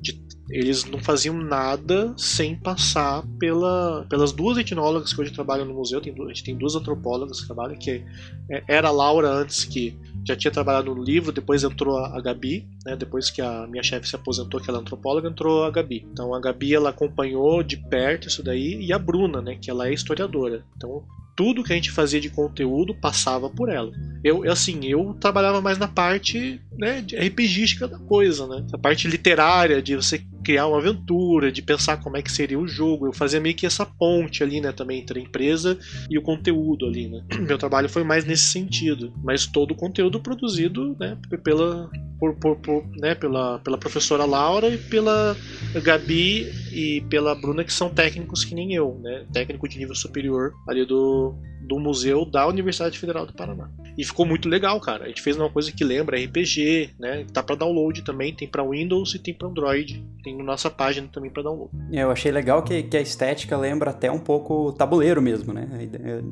[0.00, 5.74] de, eles não faziam nada sem passar pela, pelas duas etnólogas que hoje trabalham no
[5.74, 6.00] museu.
[6.00, 8.04] Tem, a gente tem duas antropólogas que trabalham, que
[8.50, 12.20] é, era a Laura antes, que já tinha trabalhado no livro, depois entrou a, a
[12.20, 12.96] Gabi, né?
[12.96, 16.06] Depois que a minha chefe se aposentou, que ela é antropóloga, entrou a Gabi.
[16.12, 19.56] Então a Gabi ela acompanhou de perto isso daí, e a Bruna, né?
[19.60, 20.64] Que ela é historiadora.
[20.76, 21.04] Então
[21.36, 23.92] tudo que a gente fazia de conteúdo passava por ela.
[24.24, 28.66] Eu, assim, eu trabalhava mais na parte né, RPGística da coisa, né?
[28.72, 32.68] A parte literária, de você criar uma aventura, de pensar como é que seria o
[32.68, 33.08] jogo.
[33.08, 35.76] Eu fazia meio que essa ponte ali, né, também entre a empresa
[36.08, 37.24] e o conteúdo ali, né.
[37.42, 42.56] Meu trabalho foi mais nesse sentido, mas todo o conteúdo produzido, né, pela por, por,
[42.58, 45.36] por, né, pela, pela professora Laura e pela
[45.82, 49.26] Gabi e pela Bruna, que são técnicos que nem eu, né?
[49.32, 51.34] Técnico de nível superior ali do,
[51.66, 53.68] do museu da Universidade Federal do Paraná.
[53.96, 55.04] E ficou muito legal, cara.
[55.04, 57.26] A gente fez uma coisa que lembra RPG, né?
[57.32, 60.04] Tá para download também, tem para Windows e tem para Android.
[60.22, 61.70] Tem na nossa página também para download.
[61.92, 65.68] É, eu achei legal que, que a estética lembra até um pouco tabuleiro mesmo, né?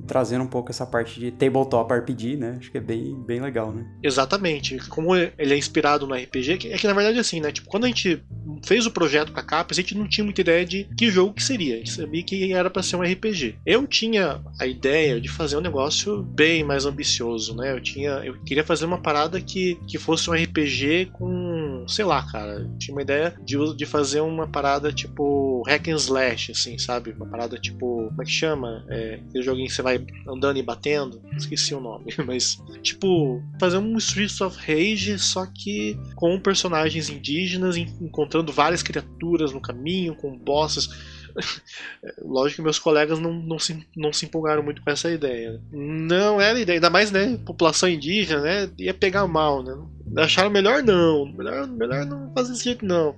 [0.06, 2.56] Trazendo um pouco essa parte de tabletop RPG, né?
[2.58, 3.86] Acho que é bem, bem legal, né?
[4.02, 4.76] Exatamente.
[4.88, 7.50] Como ele é inspirado no RPG, é que na verdade assim, né?
[7.50, 8.22] Tipo, quando a gente
[8.64, 11.32] fez o projeto com a Capes, a gente não tinha muita ideia de que jogo
[11.32, 11.74] que seria.
[11.74, 13.56] A gente sabia que era para ser um RPG.
[13.64, 17.72] Eu tinha a ideia de fazer um negócio bem mais ambicioso, né?
[17.72, 22.22] Eu tinha, eu queria fazer uma parada que, que fosse um RPG com, sei lá,
[22.30, 27.12] cara, tinha uma ideia de, de fazer uma parada tipo hack and slash, assim, sabe?
[27.12, 28.84] Uma parada tipo, como é que chama?
[28.90, 33.78] É, aquele joguinho que você vai andando e batendo, esqueci o nome, mas tipo fazer
[33.78, 40.36] um Streets of Rage só que com personagens indígenas encontrando várias criaturas no caminho, com
[40.36, 41.13] bosses
[42.22, 45.60] Lógico que meus colegas não, não, se, não se empolgaram muito com essa ideia.
[45.72, 47.38] Não era ideia, ainda mais, né?
[47.44, 48.70] População indígena, né?
[48.78, 49.76] Ia pegar mal, né?
[50.16, 51.26] Acharam melhor não.
[51.26, 53.14] Melhor, melhor não fazer desse jeito, não.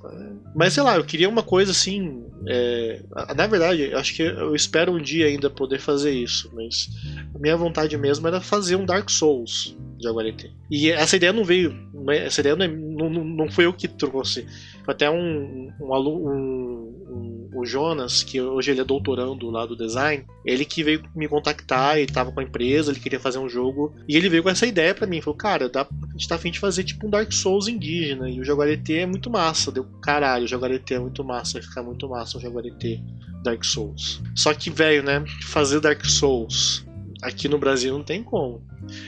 [0.55, 2.25] Mas sei lá, eu queria uma coisa assim.
[2.47, 3.03] É...
[3.37, 6.51] Na verdade, acho que eu espero um dia ainda poder fazer isso.
[6.55, 6.89] Mas
[7.35, 10.53] a minha vontade mesmo era fazer um Dark Souls de Aguarete.
[10.71, 11.75] E essa ideia não veio.
[12.09, 14.47] É, essa ideia não, é, não, não foi eu que trouxe.
[14.85, 19.77] Foi até um, um, um, um, o Jonas, que hoje ele é doutorando lá do
[19.77, 23.49] design, ele que veio me contactar, ele tava com a empresa, ele queria fazer um
[23.49, 26.35] jogo, e ele veio com essa ideia para mim, falou, cara, dá, a gente tá
[26.35, 29.85] afim de fazer tipo um Dark Souls indígena, e o Jaguarete é muito massa, deu,
[30.03, 33.03] caralho, o Jaguarete é muito massa, vai ficar muito massa o Jaguarete
[33.43, 34.23] Dark Souls.
[34.35, 36.87] Só que, velho, né, fazer Dark Souls
[37.23, 38.63] aqui no Brasil não tem como.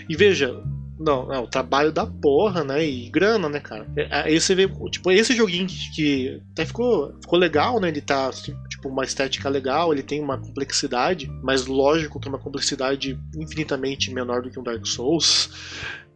[0.09, 0.61] E veja,
[0.99, 2.85] não, é o trabalho da porra, né?
[2.85, 3.87] E grana, né, cara?
[4.11, 7.89] Aí você vê, tipo, esse joguinho que até ficou, ficou legal, né?
[7.89, 8.31] Ele tá,
[8.69, 14.13] tipo, uma estética legal, ele tem uma complexidade, mas lógico que é uma complexidade infinitamente
[14.13, 15.51] menor do que um Dark Souls.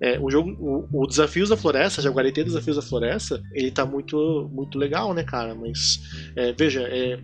[0.01, 4.51] É, o jogo, o, o, Desafios da Floresta, Jaguarete Desafios da Floresta, ele tá muito,
[4.53, 5.55] muito legal, né, cara?
[5.55, 6.01] Mas,
[6.35, 7.21] é, veja, é,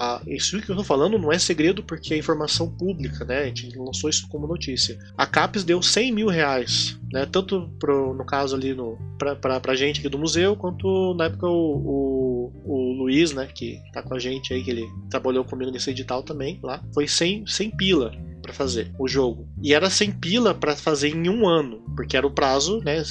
[0.00, 3.40] a, isso que eu tô falando não é segredo porque é informação pública, né?
[3.40, 4.98] A gente lançou isso como notícia.
[5.16, 7.26] A CAPES deu 100 mil reais, né?
[7.26, 11.46] Tanto pro, no caso ali no, pra, pra, gente aqui do museu, quanto na época
[11.46, 13.46] o, o, o, Luiz, né?
[13.46, 16.82] Que tá com a gente aí, que ele trabalhou comigo nesse edital também lá.
[16.94, 19.46] Foi 100, 100 pila para fazer o jogo.
[19.62, 23.02] E era sem pila para fazer em um ano, porque era o prazo, né?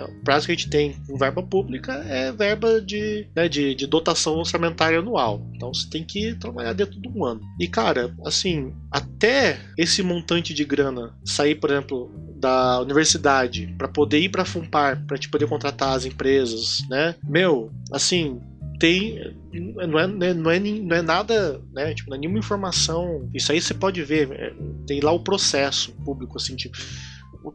[0.00, 3.86] O prazo que a gente tem com verba pública é verba de, né, de, de
[3.86, 5.46] dotação orçamentária anual.
[5.54, 7.40] Então você tem que trabalhar dentro de um ano.
[7.60, 14.20] E cara, assim, até esse montante de grana sair, por exemplo, da universidade para poder
[14.20, 17.14] ir para Fumpar, para te poder contratar as empresas, né?
[17.22, 18.40] Meu, assim,
[18.78, 21.94] tem não é, né, não é, não é nada, né?
[21.94, 23.28] Tipo, não é nenhuma informação.
[23.34, 24.54] Isso aí você pode ver, é,
[24.86, 26.76] tem lá o processo público, assim, tipo,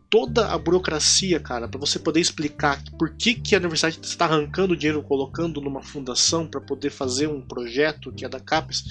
[0.09, 4.75] toda a burocracia, cara, para você poder explicar por que, que a universidade está arrancando
[4.75, 8.83] dinheiro, colocando numa fundação para poder fazer um projeto que é da CAPES,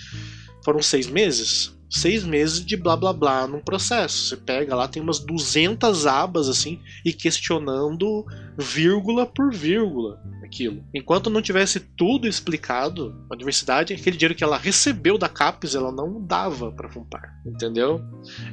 [0.65, 4.29] foram seis meses seis meses de blá blá blá num processo.
[4.29, 8.25] Você pega lá, tem umas 200 abas assim, e questionando
[8.57, 10.85] vírgula por vírgula aquilo.
[10.93, 15.93] Enquanto não tivesse tudo explicado, a universidade, aquele dinheiro que ela recebeu da CAPES, ela
[15.93, 18.03] não dava para Fumpar, entendeu?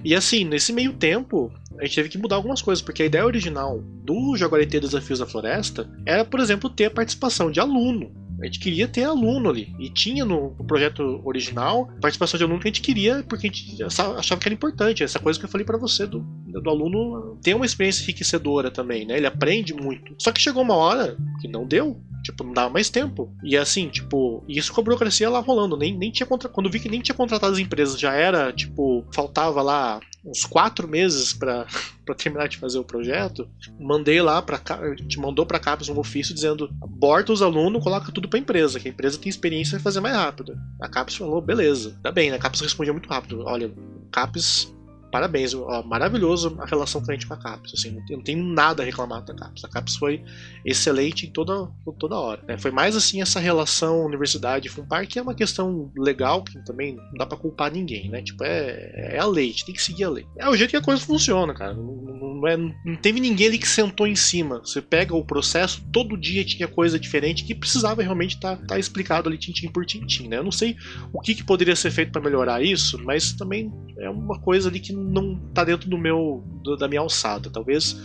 [0.04, 3.26] E assim, nesse meio tempo, a gente teve que mudar algumas coisas, porque a ideia
[3.26, 8.27] original do Jaguarete Desafios da Floresta era, por exemplo, ter a participação de aluno.
[8.42, 9.76] A gente queria ter aluno ali.
[9.80, 13.84] E tinha no, projeto original participação de aluno que a gente queria, porque a gente
[13.84, 15.04] achava que era importante.
[15.04, 19.06] Essa coisa que eu falei para você do, do aluno ter uma experiência enriquecedora também,
[19.06, 19.18] né?
[19.18, 20.16] Ele aprende muito.
[20.20, 22.00] Só que chegou uma hora que não deu.
[22.28, 23.34] Tipo, não dava mais tempo.
[23.42, 25.78] E assim, tipo, isso com a burocracia lá rolando.
[25.78, 26.50] Nem, nem tinha contra...
[26.50, 30.90] Quando vi que nem tinha contratado as empresas, já era, tipo, faltava lá uns quatro
[30.90, 31.66] meses para
[32.18, 33.48] terminar de fazer o projeto,
[33.80, 34.60] mandei lá para
[35.08, 38.90] te mandou para Capes um ofício dizendo: aborta os alunos, coloca tudo para empresa, que
[38.90, 40.58] a empresa tem experiência em fazer mais rápido.
[40.82, 42.36] A Capes falou: beleza, tá bem, né?
[42.36, 43.74] A Capes respondia muito rápido: olha,
[44.12, 44.76] Capes
[45.18, 47.74] parabéns, ó, maravilhoso a relação cliente com a CAPES.
[47.74, 49.64] Assim, eu não tenho nada a reclamar da CAPES.
[49.66, 50.24] A CAPES foi
[50.64, 52.44] excelente em toda, toda hora.
[52.48, 52.56] Né?
[52.60, 57.14] Foi mais assim essa relação universidade Funpar, que é uma questão legal, que também não
[57.18, 58.22] dá para culpar ninguém, né?
[58.22, 60.26] Tipo, é, é a lei, tem que seguir a lei.
[60.38, 61.74] É o jeito que a coisa funciona, cara.
[61.74, 61.96] Não,
[62.38, 64.60] não, é, não teve ninguém ali que sentou em cima.
[64.60, 68.80] Você pega o processo, todo dia tinha coisa diferente que precisava realmente estar tá, tá
[68.80, 70.38] explicado ali tintim por tintim, né?
[70.38, 70.76] Eu não sei
[71.12, 74.80] o que, que poderia ser feito para melhorar isso, mas também é uma coisa ali
[74.80, 75.07] que não
[75.54, 77.50] tá dentro do meu do, da minha alçada.
[77.50, 77.96] Talvez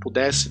[0.00, 0.50] pudesse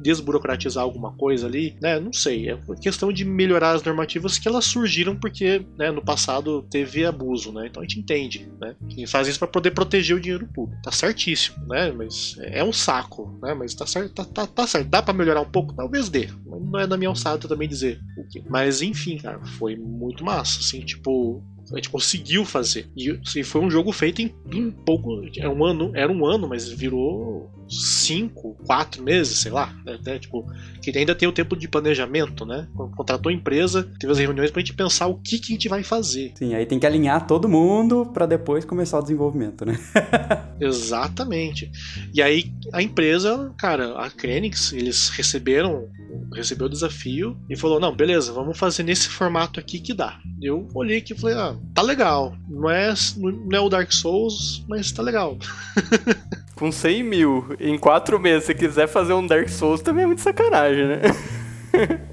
[0.00, 1.98] desburocratizar alguma coisa ali, né?
[1.98, 2.50] Não sei.
[2.50, 7.50] É questão de melhorar as normativas que elas surgiram porque né, no passado teve abuso,
[7.52, 7.66] né?
[7.66, 8.76] Então a gente entende, né?
[8.96, 10.82] E faz isso para poder proteger o dinheiro público.
[10.82, 11.90] Tá certíssimo, né?
[11.92, 13.54] Mas é um saco, né?
[13.54, 14.88] Mas tá certo, tá, tá, tá certo.
[14.88, 15.74] Dá para melhorar um pouco?
[15.74, 16.28] Talvez dê.
[16.44, 18.42] Não é da minha alçada também dizer o quê.
[18.48, 21.42] Mas enfim, cara, foi muito massa, assim, tipo,
[21.72, 22.86] a gente conseguiu fazer.
[22.96, 25.22] E, e foi um jogo feito em, em pouco.
[25.36, 29.74] Era um ano, era um ano, mas virou cinco, quatro meses, sei lá.
[29.84, 30.18] Né, né?
[30.18, 30.46] Tipo,
[30.82, 32.68] que ainda tem o tempo de planejamento, né?
[32.96, 35.82] Contratou a empresa, teve as reuniões pra gente pensar o que, que a gente vai
[35.82, 36.32] fazer.
[36.36, 39.78] Sim, aí tem que alinhar todo mundo para depois começar o desenvolvimento, né?
[40.60, 41.70] Exatamente.
[42.12, 45.88] E aí a empresa, cara, a Krenix, eles receberam,
[46.32, 50.18] recebeu o desafio e falou: não, beleza, vamos fazer nesse formato aqui que dá.
[50.40, 52.36] Eu olhei aqui e falei, ah, tá legal.
[52.48, 55.38] Não é, não é o Dark Souls, mas tá legal.
[56.54, 60.22] Com 100 mil em 4 meses, se quiser fazer um Dark Souls, também é muito
[60.22, 61.00] sacanagem, né?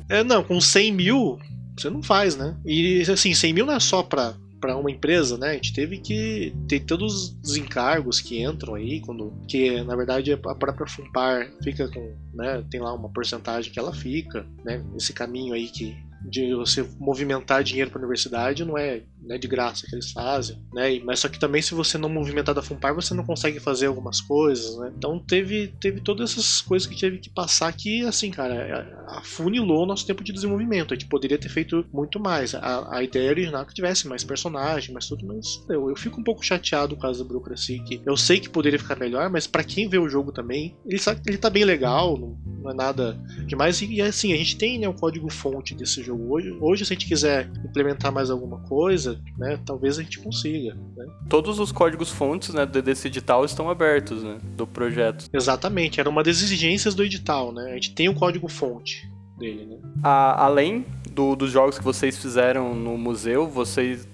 [0.09, 1.39] é, não, com 100 mil,
[1.77, 2.55] você não faz, né?
[2.65, 5.49] E assim, 100 mil não é só pra, para uma empresa, né?
[5.49, 10.31] A gente teve que ter todos os encargos que entram aí, quando que na verdade
[10.31, 12.63] a própria Fumpar fica com, né?
[12.69, 14.83] Tem lá uma porcentagem que ela fica, né?
[14.95, 19.47] Esse caminho aí que de você movimentar dinheiro para a universidade não é né, de
[19.47, 20.99] graça que eles fazem, né?
[21.03, 24.19] Mas só que também se você não movimentar da Fumpar, você não consegue fazer algumas
[24.19, 24.91] coisas, né?
[24.97, 29.83] Então teve, teve todas essas coisas que teve que passar que, assim, cara, é, afunilou
[29.83, 30.93] o nosso tempo de desenvolvimento.
[30.93, 32.55] A gente poderia ter feito muito mais.
[32.55, 36.19] A, a ideia original é que tivesse mais personagem, mais tudo, mas eu, eu fico
[36.19, 39.47] um pouco chateado com causa da burocracia que eu sei que poderia ficar melhor, mas
[39.47, 42.73] para quem vê o jogo também, ele, sabe, ele tá bem legal, não, não é
[42.73, 43.81] nada demais.
[43.81, 46.55] E, e assim, a gente tem né, o código fonte desse jogo hoje.
[46.59, 49.59] Hoje, se a gente quiser implementar mais alguma coisa, né?
[49.65, 50.75] Talvez a gente consiga.
[50.95, 51.05] Né?
[51.29, 54.37] Todos os códigos fontes né, desse edital estão abertos, né?
[54.55, 55.25] Do projeto.
[55.33, 57.71] Exatamente, era uma das exigências do edital, né?
[57.71, 59.77] A gente tem o código fonte dele, né?
[60.03, 64.07] A, além do, dos jogos que vocês fizeram no museu, vocês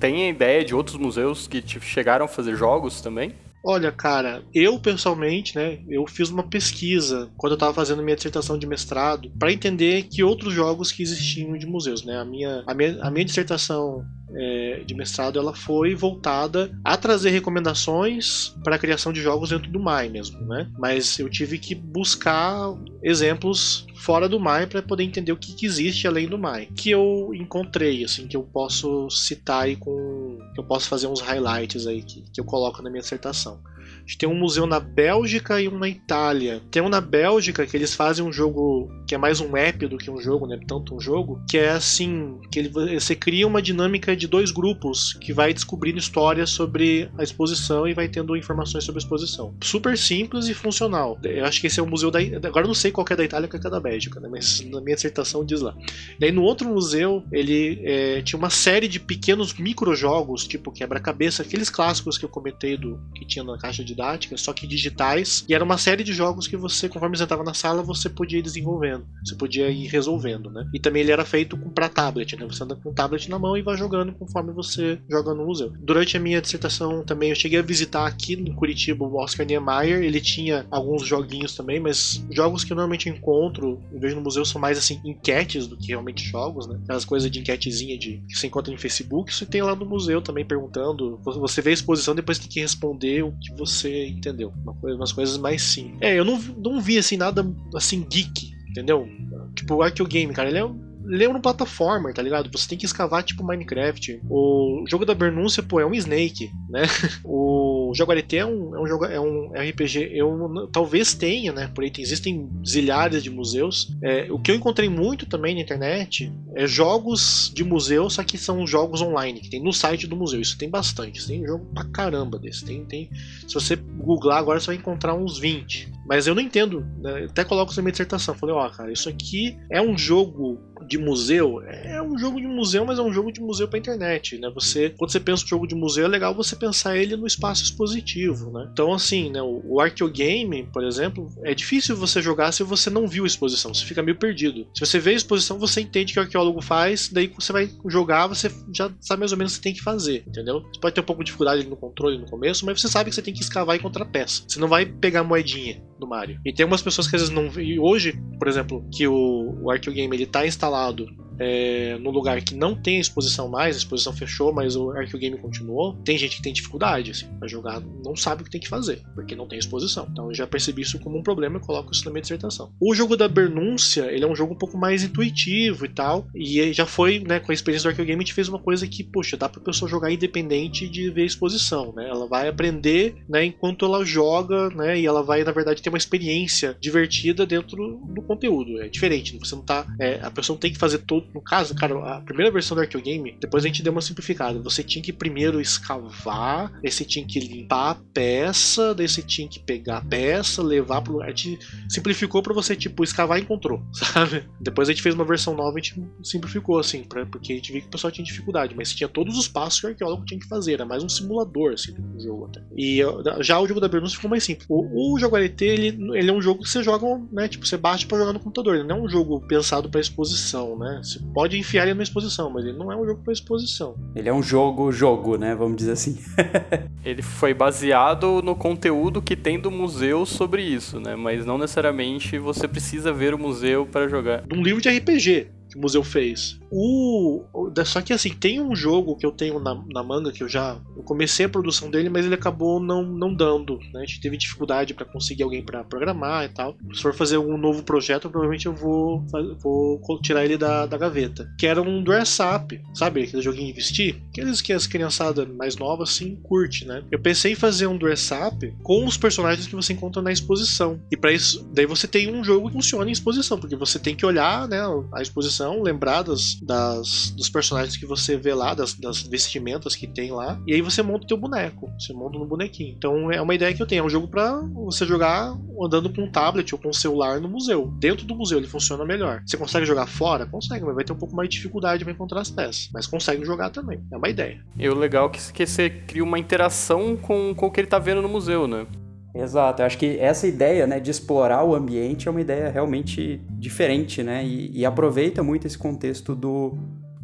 [0.00, 3.34] têm a ideia de outros museus que chegaram a fazer jogos também?
[3.66, 8.58] Olha, cara, eu pessoalmente, né, eu fiz uma pesquisa quando eu estava fazendo minha dissertação
[8.58, 12.18] de mestrado para entender que outros jogos que existiam de museus, né?
[12.18, 14.04] A minha, a minha, a minha dissertação
[14.36, 19.70] é, de mestrado ela foi voltada a trazer recomendações para a criação de jogos dentro
[19.70, 20.68] do MAI mesmo, né?
[20.78, 25.64] Mas eu tive que buscar exemplos fora do MAI para poder entender o que, que,
[25.64, 30.60] existe além do MAI, que eu encontrei, assim, que eu posso citar aí com, que
[30.60, 33.60] eu posso fazer uns highlights aí que, que eu coloco na minha dissertação.
[34.06, 36.62] Gente tem um museu na Bélgica e um na Itália.
[36.70, 39.96] Tem um na Bélgica que eles fazem um jogo que é mais um app do
[39.96, 40.58] que um jogo, né?
[40.66, 45.14] Tanto um jogo, que é assim, que ele, você cria uma dinâmica de dois grupos
[45.14, 49.54] que vai descobrindo histórias sobre a exposição e vai tendo informações sobre a exposição.
[49.62, 51.18] Super simples e funcional.
[51.22, 53.24] Eu acho que esse é o museu da agora eu não sei qual é da
[53.24, 54.28] Itália e qual é da Bélgica, né?
[54.30, 55.74] Mas na minha dissertação diz lá.
[56.20, 61.42] E aí no outro museu ele é, tinha uma série de pequenos microjogos, tipo quebra-cabeça,
[61.42, 65.44] aqueles clássicos que eu comentei do que tinha na caixa de didáticas, só que digitais,
[65.48, 68.38] e era uma série de jogos que você, conforme você entrava na sala, você podia
[68.38, 70.68] ir desenvolvendo, você podia ir resolvendo, né?
[70.74, 72.46] E também ele era feito para tablet, né?
[72.46, 75.72] Você anda com o tablet na mão e vai jogando conforme você joga no museu.
[75.78, 80.02] Durante a minha dissertação também eu cheguei a visitar aqui no Curitiba o Oscar Niemeyer,
[80.02, 84.44] ele tinha alguns joguinhos também, mas jogos que eu normalmente encontro, em vez no museu,
[84.44, 86.78] são mais assim, enquetes do que realmente jogos, né?
[86.84, 90.20] Aquelas coisas de enquetezinha de, que você encontra em Facebook, isso tem lá no museu
[90.20, 91.20] também perguntando.
[91.24, 94.52] Você vê a exposição, depois tem que responder o que você você entendeu.
[94.62, 95.98] Uma coisa, umas coisas mais simples.
[96.00, 99.08] É, eu não, não vi assim nada assim geek, entendeu?
[99.54, 102.50] Tipo, o Game, cara, ele é um lembra um plataformer, tá ligado?
[102.52, 104.20] Você tem que escavar tipo Minecraft.
[104.28, 106.82] O jogo da Bernúcia, pô, é um Snake, né?
[107.24, 110.10] O Jaguarete é um, é um jogo, é um RPG.
[110.12, 111.70] Eu talvez tenha, né?
[111.74, 113.94] Por aí existem zilhares de museus.
[114.02, 118.38] É, o que eu encontrei muito também na internet é jogos de museu, só que
[118.38, 120.40] são jogos online, que tem no site do museu.
[120.40, 121.26] Isso tem bastante.
[121.26, 122.64] Tem jogo pra caramba desse.
[122.64, 123.10] Tem, tem.
[123.46, 125.92] Se você googlar agora, você vai encontrar uns 20.
[126.06, 126.86] Mas eu não entendo.
[126.98, 127.26] Né?
[127.30, 128.34] Até coloco isso na minha dissertação.
[128.34, 132.46] Falei, ó, oh, cara, isso aqui é um jogo de museu, é um jogo de
[132.46, 134.50] museu, mas é um jogo de museu pra internet, né?
[134.54, 137.62] Você, quando você pensa em jogo de museu, é legal você pensar ele no espaço
[137.62, 138.68] expositivo, né?
[138.72, 143.06] Então, assim, né, o, o Archeogame, por exemplo, é difícil você jogar se você não
[143.06, 144.66] viu a exposição, você fica meio perdido.
[144.74, 147.70] Se você vê a exposição, você entende o que o arqueólogo faz, daí você vai
[147.86, 150.60] jogar, você já sabe mais ou menos o que tem que fazer, entendeu?
[150.60, 153.16] Você pode ter um pouco de dificuldade no controle no começo, mas você sabe que
[153.16, 154.42] você tem que escavar e encontrar peça.
[154.46, 156.38] Você não vai pegar moedinha do Mario.
[156.44, 157.46] E tem algumas pessoas que às vezes não.
[157.60, 161.06] E hoje, por exemplo, que o, o Archeogame ele tá instalado falado
[161.38, 165.94] é, no lugar que não tem exposição mais, a exposição fechou, mas o Archeogame continuou,
[166.04, 169.02] tem gente que tem dificuldade assim, pra jogar, não sabe o que tem que fazer,
[169.14, 170.06] porque não tem exposição.
[170.10, 172.72] Então eu já percebi isso como um problema e coloco isso na minha dissertação.
[172.80, 176.72] O jogo da Bernúncia, ele é um jogo um pouco mais intuitivo e tal, e
[176.72, 179.36] já foi, né, com a experiência do Archeogame, a gente fez uma coisa que, poxa,
[179.36, 182.08] dá pra pessoa jogar independente de ver a exposição, né?
[182.08, 185.98] Ela vai aprender, né, enquanto ela joga, né, e ela vai, na verdade, ter uma
[185.98, 188.80] experiência divertida dentro do conteúdo.
[188.80, 191.74] É diferente, você não tá, é, a pessoa não tem que fazer todo no caso,
[191.74, 194.58] cara, a primeira versão do Archeogame, depois a gente deu uma simplificada.
[194.60, 199.48] Você tinha que primeiro escavar, aí você tinha que limpar a peça, daí você tinha
[199.48, 201.22] que pegar a peça, levar pro.
[201.22, 201.58] A gente
[201.88, 204.44] simplificou para você, tipo, escavar e encontrou, sabe?
[204.60, 207.56] Depois a gente fez uma versão nova e a gente simplificou, assim, pra, porque a
[207.56, 210.24] gente viu que o pessoal tinha dificuldade, mas tinha todos os passos que o arqueólogo
[210.24, 212.62] tinha que fazer, era mais um simulador, assim, do jogo até.
[212.76, 213.00] E
[213.40, 214.66] já o jogo da Bernus ficou mais simples.
[214.68, 217.48] O, o jogo LT, ele, ele é um jogo que você joga, né?
[217.48, 220.78] Tipo, você baixa para jogar no computador, ele não é um jogo pensado para exposição,
[220.78, 221.00] né?
[221.14, 223.94] Você pode enfiar ele numa exposição, mas ele não é um jogo para exposição.
[224.16, 225.54] Ele é um jogo, jogo, né?
[225.54, 226.18] Vamos dizer assim.
[227.04, 231.14] ele foi baseado no conteúdo que tem do museu sobre isso, né?
[231.14, 234.42] Mas não necessariamente você precisa ver o museu para jogar.
[234.42, 236.58] De um livro de RPG que o museu fez.
[236.76, 237.44] O,
[237.86, 240.76] só que assim, tem um jogo que eu tenho na, na manga que eu já
[240.96, 243.78] eu comecei a produção dele, mas ele acabou não, não dando.
[243.92, 244.00] Né?
[244.02, 246.76] A gente teve dificuldade para conseguir alguém para programar e tal.
[246.92, 249.24] Se for fazer um novo projeto, provavelmente eu vou,
[249.62, 251.48] vou tirar ele da, da gaveta.
[251.58, 253.22] Que era um dress up, sabe?
[253.22, 254.20] Aquele joguinho de vestir.
[254.30, 257.04] Aqueles que as criançadas mais novas assim curte, né?
[257.10, 261.00] Eu pensei em fazer um dress up com os personagens que você encontra na exposição.
[261.10, 264.14] E para isso, daí você tem um jogo que funciona em exposição, porque você tem
[264.14, 264.80] que olhar, né,
[265.12, 270.06] a exposição, lembrar das, das, dos personagens que você vê lá, das, das, vestimentas que
[270.06, 272.94] tem lá, e aí você monta o teu boneco, você monta no bonequinho.
[272.96, 276.22] Então é uma ideia que eu tenho, é um jogo para você jogar andando com
[276.22, 277.92] um tablet ou com um celular no museu.
[277.98, 279.42] Dentro do museu ele funciona melhor.
[279.46, 280.46] Você consegue jogar fora?
[280.46, 282.88] Consegue, mas vai ter um pouco mais de dificuldade para encontrar as peças.
[282.92, 284.64] Mas consegue jogar também, é uma ideia.
[284.78, 287.98] E o legal é que você cria uma interação com, com o que ele tá
[287.98, 288.86] vendo no museu, né?
[289.34, 293.40] Exato, eu acho que essa ideia né, de explorar o ambiente é uma ideia realmente
[293.50, 294.44] diferente, né?
[294.44, 296.78] E, e aproveita muito esse contexto do,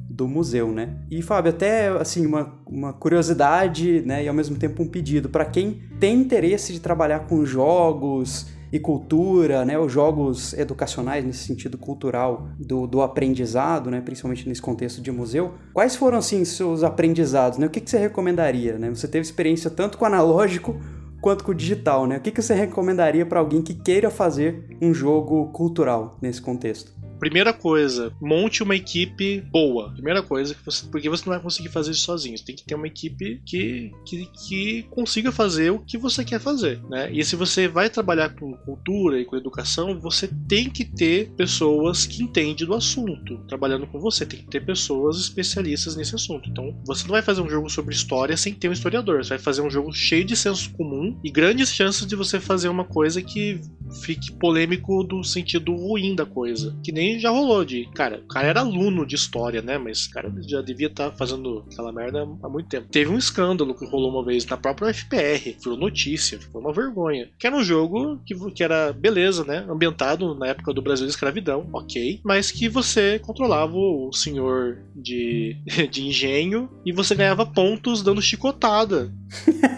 [0.08, 0.96] do museu, né?
[1.08, 5.44] E Fábio, até assim uma, uma curiosidade, né, e ao mesmo tempo um pedido para
[5.44, 11.78] quem tem interesse de trabalhar com jogos e cultura, né, os jogos educacionais nesse sentido
[11.78, 15.54] cultural do, do aprendizado, né, principalmente nesse contexto de museu.
[15.72, 17.66] Quais foram assim seus aprendizados, né?
[17.66, 18.90] O que, que você recomendaria, né?
[18.90, 20.76] Você teve experiência tanto com analógico
[21.20, 22.16] quanto com o digital, né?
[22.16, 27.00] O que, que você recomendaria para alguém que queira fazer um jogo cultural nesse contexto?
[27.20, 29.92] Primeira coisa, monte uma equipe boa.
[29.92, 30.56] Primeira coisa,
[30.90, 32.36] porque você não vai conseguir fazer isso sozinho.
[32.36, 36.40] Você tem que ter uma equipe que, que, que consiga fazer o que você quer
[36.40, 36.80] fazer.
[36.88, 37.12] Né?
[37.12, 42.06] E se você vai trabalhar com cultura e com educação, você tem que ter pessoas
[42.06, 44.24] que entendem do assunto trabalhando com você.
[44.24, 46.48] Tem que ter pessoas especialistas nesse assunto.
[46.48, 49.22] Então, você não vai fazer um jogo sobre história sem ter um historiador.
[49.22, 52.68] Você vai fazer um jogo cheio de senso comum e grandes chances de você fazer
[52.68, 53.60] uma coisa que
[54.02, 56.76] fique polêmico do sentido ruim da coisa.
[56.82, 59.78] Que nem já rolou de, cara, o cara era aluno de história, né?
[59.78, 62.88] Mas cara já devia estar tá fazendo aquela merda há muito tempo.
[62.90, 67.28] Teve um escândalo que rolou uma vez na própria FPR, virou notícia, foi uma vergonha.
[67.38, 69.64] Que era um jogo que, que era, beleza, né?
[69.68, 72.20] Ambientado na época do Brasil de escravidão, ok.
[72.24, 75.56] Mas que você controlava o senhor de,
[75.90, 79.12] de engenho e você ganhava pontos dando chicotada.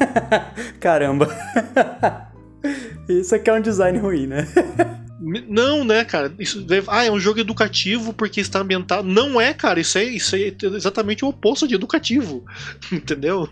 [0.81, 1.22] Caramba.
[3.09, 4.47] Isso aqui é um design ruim, né?
[5.49, 6.33] Não, né, cara?
[6.39, 6.87] Isso deve...
[6.91, 9.07] Ah, é um jogo educativo porque está ambientado.
[9.07, 9.81] Não é, cara.
[9.81, 12.45] Isso é, isso é exatamente o oposto de educativo.
[12.93, 13.49] Entendeu?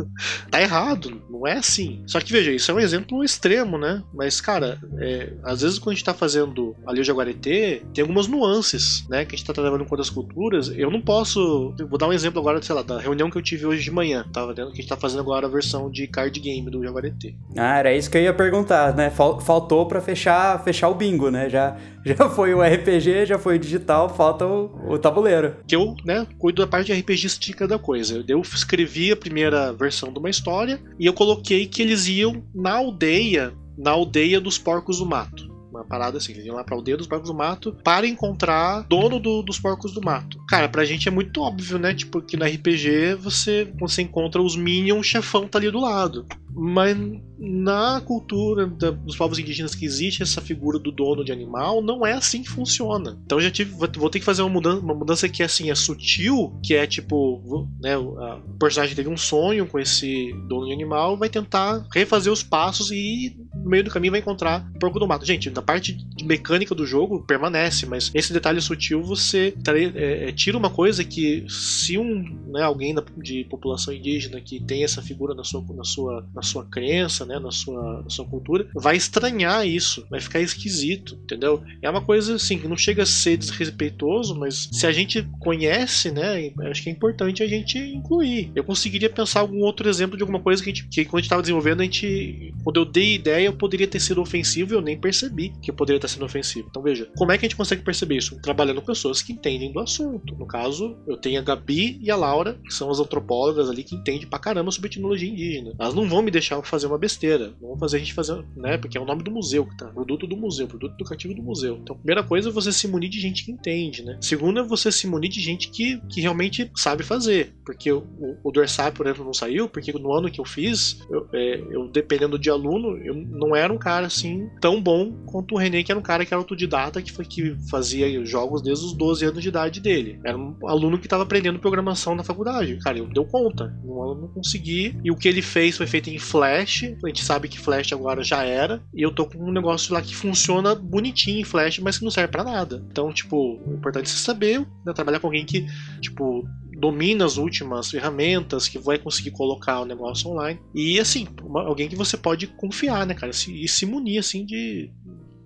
[0.50, 1.22] tá errado.
[1.28, 2.02] Não é assim.
[2.06, 4.02] Só que veja, isso é um exemplo extremo, né?
[4.12, 5.32] Mas, cara, é...
[5.42, 9.24] às vezes quando a gente tá fazendo ali o Jaguareté, tem algumas nuances, né?
[9.24, 10.72] Que a gente tá trabalhando com outras culturas.
[10.76, 11.74] Eu não posso.
[11.88, 14.24] Vou dar um exemplo agora, sei lá, da reunião que eu tive hoje de manhã.
[14.32, 17.34] Tava vendo que a gente tá fazendo agora a versão de card game do Jaguareté.
[17.56, 19.10] Ah, era isso que eu ia perguntar, né?
[19.10, 21.48] Faltou para fechar, fechar o bingo bingo, né?
[21.48, 25.56] Já, já foi o RPG, já foi o digital, falta o, o tabuleiro.
[25.66, 28.24] Que eu, né, cuido da parte de RPGística da coisa.
[28.26, 32.76] Eu escrevi a primeira versão de uma história e eu coloquei que eles iam na
[32.76, 35.52] aldeia, na aldeia dos porcos do mato.
[35.70, 36.32] uma parada assim.
[36.32, 39.92] Eles iam lá pra aldeia dos porcos do mato para encontrar dono do, dos porcos
[39.92, 40.38] do mato.
[40.48, 41.94] Cara, pra gente é muito óbvio, né?
[41.94, 46.26] Tipo, que no RPG você, você encontra os minions, o chefão tá ali do lado.
[46.54, 46.96] Mas
[47.38, 52.06] na cultura da, dos povos indígenas que existe essa figura do dono de animal, não
[52.06, 53.18] é assim que funciona.
[53.24, 56.58] Então já tive, vou ter que fazer uma mudança, uma mudança que assim é sutil,
[56.62, 61.28] que é tipo, né, o personagem teve um sonho com esse dono de animal, vai
[61.28, 65.24] tentar refazer os passos e no meio do caminho vai encontrar o porco do mato.
[65.24, 70.56] Gente, na parte mecânica do jogo permanece, mas esse detalhe sutil você é, é, tira
[70.56, 75.34] uma coisa que se um né, alguém da, de população indígena que tem essa figura
[75.34, 79.66] na sua, na sua, na sua crença, né, na sua, na sua cultura, vai estranhar
[79.66, 81.62] isso, vai ficar esquisito, entendeu?
[81.82, 86.10] É uma coisa assim que não chega a ser desrespeitoso, mas se a gente conhece,
[86.10, 88.52] né, acho que é importante a gente incluir.
[88.54, 91.20] Eu conseguiria pensar algum outro exemplo de alguma coisa que, a gente, que quando a
[91.20, 94.76] gente estava desenvolvendo, a gente, quando eu dei ideia, eu poderia ter sido ofensivo e
[94.76, 96.68] eu nem percebi que eu poderia estar sendo ofensivo.
[96.70, 98.40] Então veja, como é que a gente consegue perceber isso?
[98.40, 100.34] Trabalhando com pessoas que entendem do assunto.
[100.36, 103.94] No caso, eu tenho a Gabi e a Laura, que são as antropólogas ali que
[103.94, 105.72] entendem pra caramba sobre etnologia indígena.
[105.78, 108.76] Elas não vão me deixar fazer uma besteira, não vão fazer a gente fazer, né?
[108.76, 111.78] Porque é o nome do museu que tá, produto do museu, produto educativo do museu.
[111.82, 114.18] Então, primeira coisa é você se munir de gente que entende, né?
[114.20, 117.54] Segunda é você se munir de gente que, que realmente sabe fazer.
[117.64, 121.00] Porque o, o, o Dorsai, por exemplo, não saiu, porque no ano que eu fiz,
[121.10, 125.54] eu, é, eu dependendo de aluno, eu não era um cara assim tão bom quanto
[125.54, 128.84] o René, que era um cara que era autodidata, que, foi, que fazia jogos desde
[128.84, 130.20] os 12 anos de idade dele.
[130.24, 132.78] Era um aluno que estava aprendendo programação na faculdade.
[132.82, 133.74] Cara, eu deu conta.
[133.84, 134.98] No ano não consegui.
[135.04, 136.84] E o que ele fez foi feito em Flash.
[137.04, 138.82] A gente sabe que Flash agora já era.
[138.94, 142.10] E eu tô com um negócio lá que funciona bonitinho em Flash, mas que não
[142.10, 142.84] serve para nada.
[142.90, 145.66] Então, tipo, o importante é você saber né, trabalhar com alguém que,
[146.00, 146.44] tipo,
[146.78, 150.60] domina as últimas ferramentas, que vai conseguir colocar o negócio online.
[150.74, 153.30] E assim, uma, alguém que você pode confiar, né, cara?
[153.30, 154.90] e se munir assim de,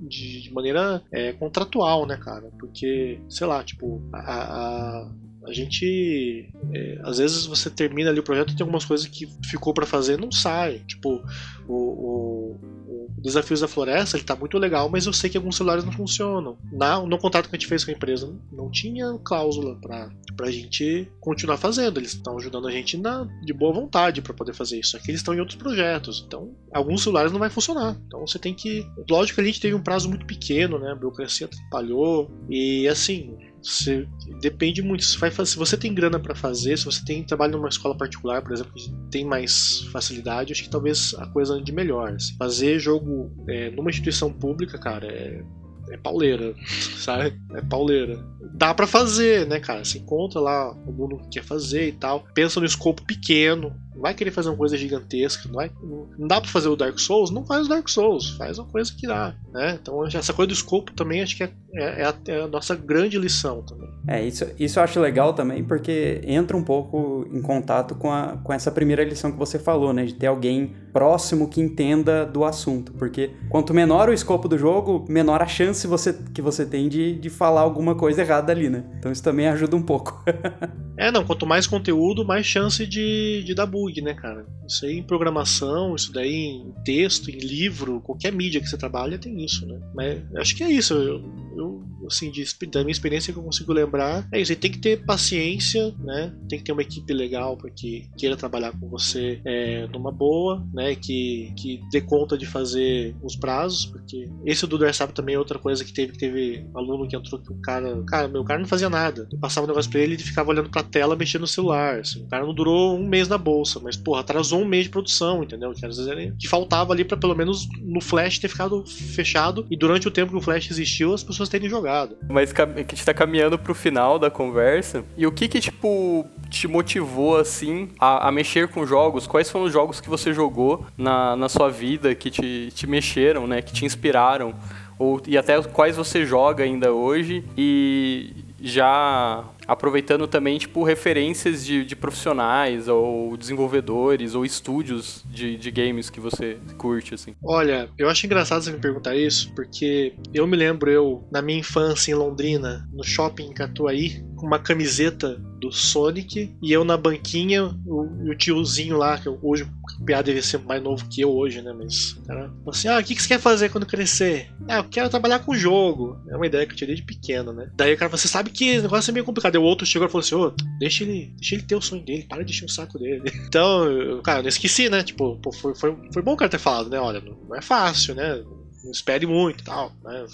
[0.01, 2.51] de, maneira é, contratual, né, cara?
[2.59, 5.13] Porque, sei lá, tipo, a, a,
[5.49, 6.49] a gente.
[6.73, 9.87] É, às vezes você termina ali o projeto e tem algumas coisas que ficou para
[9.87, 10.81] fazer não sai.
[10.87, 11.23] Tipo,
[11.67, 12.79] o, o,
[13.21, 16.57] Desafios da Floresta, ele tá muito legal, mas eu sei que alguns celulares não funcionam.
[16.73, 20.51] Na, no contrato que a gente fez com a empresa, não tinha cláusula pra, pra
[20.51, 21.99] gente continuar fazendo.
[21.99, 24.97] Eles estão ajudando a gente na, de boa vontade para poder fazer isso.
[24.97, 27.97] Aqui eles estão em outros projetos, então alguns celulares não vai funcionar.
[28.07, 28.87] Então você tem que.
[29.11, 30.93] Lógico que a gente teve um prazo muito pequeno, né?
[30.93, 32.31] A burocracia atrapalhou.
[32.49, 34.07] E assim, você,
[34.41, 35.05] depende muito.
[35.05, 38.43] Se, vai, se você tem grana para fazer, se você tem trabalho numa escola particular,
[38.43, 42.13] por exemplo, que tem mais facilidade, acho que talvez a coisa ande melhor.
[42.13, 42.37] Assim.
[42.37, 45.43] Fazer jogo é, numa instituição pública, cara, é,
[45.91, 46.55] é pauleira,
[46.97, 47.39] sabe?
[47.55, 48.25] É pauleira.
[48.55, 49.85] Dá para fazer, né, cara?
[49.85, 52.27] Você encontra lá o mundo que quer fazer e tal.
[52.35, 55.71] Pensa no escopo pequeno, não vai querer fazer uma coisa gigantesca, não, vai,
[56.17, 58.93] não dá para fazer o Dark Souls, não faz o Dark Souls, faz uma coisa
[58.97, 59.77] que dá, né?
[59.83, 62.77] Então essa coisa do escopo também acho que é, é, é, a, é, a, nossa
[62.77, 63.89] grande lição também.
[64.07, 68.39] É, isso, isso eu acho legal também porque entra um pouco em contato com, a,
[68.39, 70.05] com essa primeira lição que você falou, né?
[70.05, 75.05] De ter alguém próximo que entenda do assunto, porque quanto menor o escopo do jogo,
[75.09, 78.85] menor a chance você, que você tem de, de falar alguma coisa errada ali, né?
[78.99, 80.25] Então isso também ajuda um pouco.
[80.97, 84.47] é, não, quanto mais conteúdo, mais chance de, de dar bug bug, né, cara?
[84.67, 89.19] Isso aí em programação, isso daí em texto, em livro, qualquer mídia que você trabalha
[89.19, 89.81] tem isso, né?
[89.95, 90.95] Mas acho que é isso.
[90.95, 91.23] Eu,
[91.59, 94.53] eu assim, de, da minha experiência que eu consigo lembrar, é isso.
[94.53, 96.35] Aí tem que ter paciência, né?
[96.49, 100.67] Tem que ter uma equipe legal para que queira trabalhar com você é, numa boa,
[100.73, 100.95] né?
[100.95, 105.59] Que, que dê conta de fazer os prazos, porque esse do Dresap também é outra
[105.59, 108.67] coisa que teve, que teve aluno que entrou que o cara, cara, meu cara não
[108.67, 109.29] fazia nada.
[109.31, 112.01] Eu passava um negócio pra ele e ficava olhando pra tela, mexendo no celular.
[112.01, 112.23] Assim.
[112.23, 115.43] O cara não durou um mês na bolsa, mas, porra, atrasou um mês de produção,
[115.43, 115.73] entendeu?
[115.73, 119.67] Que às vezes era, que faltava ali para pelo menos no Flash ter ficado fechado
[119.71, 122.17] e durante o tempo que o Flash existiu, as pessoas terem jogado.
[122.29, 125.05] Mas que a gente tá caminhando pro final da conversa.
[125.17, 129.27] E o que que, tipo, te motivou, assim, a, a, mexer com jogos?
[129.27, 133.47] Quais foram os jogos que você jogou na, na sua vida que te, te mexeram,
[133.47, 133.63] né?
[133.63, 134.55] Que te inspiraram?
[134.99, 137.45] Ou, e até quais você joga ainda hoje?
[137.57, 145.71] E já aproveitando também tipo referências de, de profissionais ou desenvolvedores ou estúdios de, de
[145.71, 147.35] games que você curte assim.
[147.45, 151.59] Olha, eu acho engraçado você me perguntar isso porque eu me lembro eu na minha
[151.59, 156.97] infância em Londrina no shopping em Catuaí com uma camiseta do Sonic e eu na
[156.97, 159.65] banquinha o, o tiozinho lá que hoje
[160.01, 161.73] o PA deve ser mais novo que eu hoje, né?
[161.77, 164.51] Mas cara assim: Ah, o que, que você quer fazer quando crescer?
[164.69, 166.21] Ah, eu quero trabalhar com jogo.
[166.29, 167.71] É uma ideia que eu tirei de pequeno, né?
[167.75, 169.57] Daí o cara Você sabe que esse negócio é meio complicado.
[169.59, 172.27] O outro chegou e falou assim: Ô, deixa ele, deixa ele ter o sonho dele,
[172.29, 173.31] para de encher o saco dele.
[173.49, 175.03] Então, cara, eu não esqueci, né?
[175.03, 176.99] Tipo, pô, foi, foi, foi bom o cara ter falado, né?
[177.01, 178.43] Olha, não é fácil, né?
[178.83, 180.27] não espere muito e tal, né?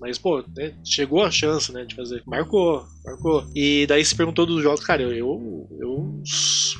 [0.00, 2.22] Mas, pô, né, chegou a chance, né, de fazer.
[2.26, 3.46] Marcou, marcou.
[3.54, 6.22] E daí se perguntou dos jogos, cara, eu, eu, eu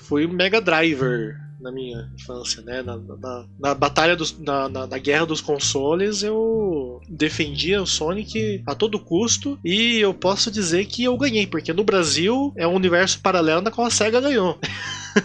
[0.03, 2.83] fui Mega Driver na minha infância, né?
[2.83, 8.63] Na, na, na batalha dos, na, na, na, guerra dos consoles, eu defendia o Sonic
[8.67, 12.75] a todo custo e eu posso dizer que eu ganhei, porque no Brasil é um
[12.75, 14.59] universo paralelo na qual a SEGA ganhou.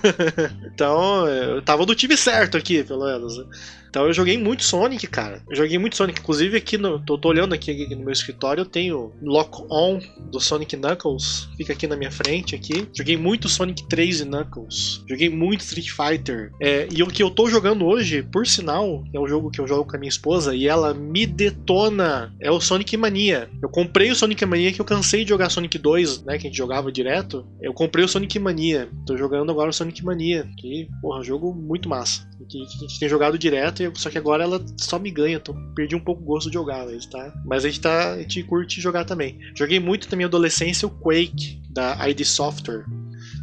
[0.73, 3.37] então, eu tava do time certo aqui, pelo menos.
[3.37, 3.45] Né?
[3.89, 5.41] Então eu joguei muito Sonic, cara.
[5.49, 6.19] Eu joguei muito Sonic.
[6.19, 6.99] Inclusive aqui no.
[6.99, 9.99] Tô, tô olhando aqui, aqui, no meu escritório, eu tenho Lock On
[10.31, 11.49] do Sonic Knuckles.
[11.57, 12.87] Fica aqui na minha frente aqui.
[12.95, 15.03] Joguei muito Sonic 3 e Knuckles.
[15.09, 16.51] Joguei muito Street Fighter.
[16.61, 19.67] É, e o que eu tô jogando hoje, por sinal, é um jogo que eu
[19.67, 22.33] jogo com a minha esposa e ela me detona.
[22.39, 23.49] É o Sonic Mania.
[23.61, 26.37] Eu comprei o Sonic Mania que eu cansei de jogar Sonic 2, né?
[26.37, 27.47] Que a gente jogava direto.
[27.61, 28.89] Eu comprei o Sonic Mania.
[29.05, 30.47] Tô jogando agora o Sonic Mania.
[30.57, 32.29] Que, porra, jogo muito massa.
[32.49, 35.95] Que, a gente tem jogado direto só que agora ela só me ganha, então perdi
[35.95, 37.33] um pouco o gosto de jogar, mas, tá?
[37.45, 39.39] mas a gente, tá, a gente curte jogar também.
[39.55, 42.85] Joguei muito também adolescência o Quake, da ID Software.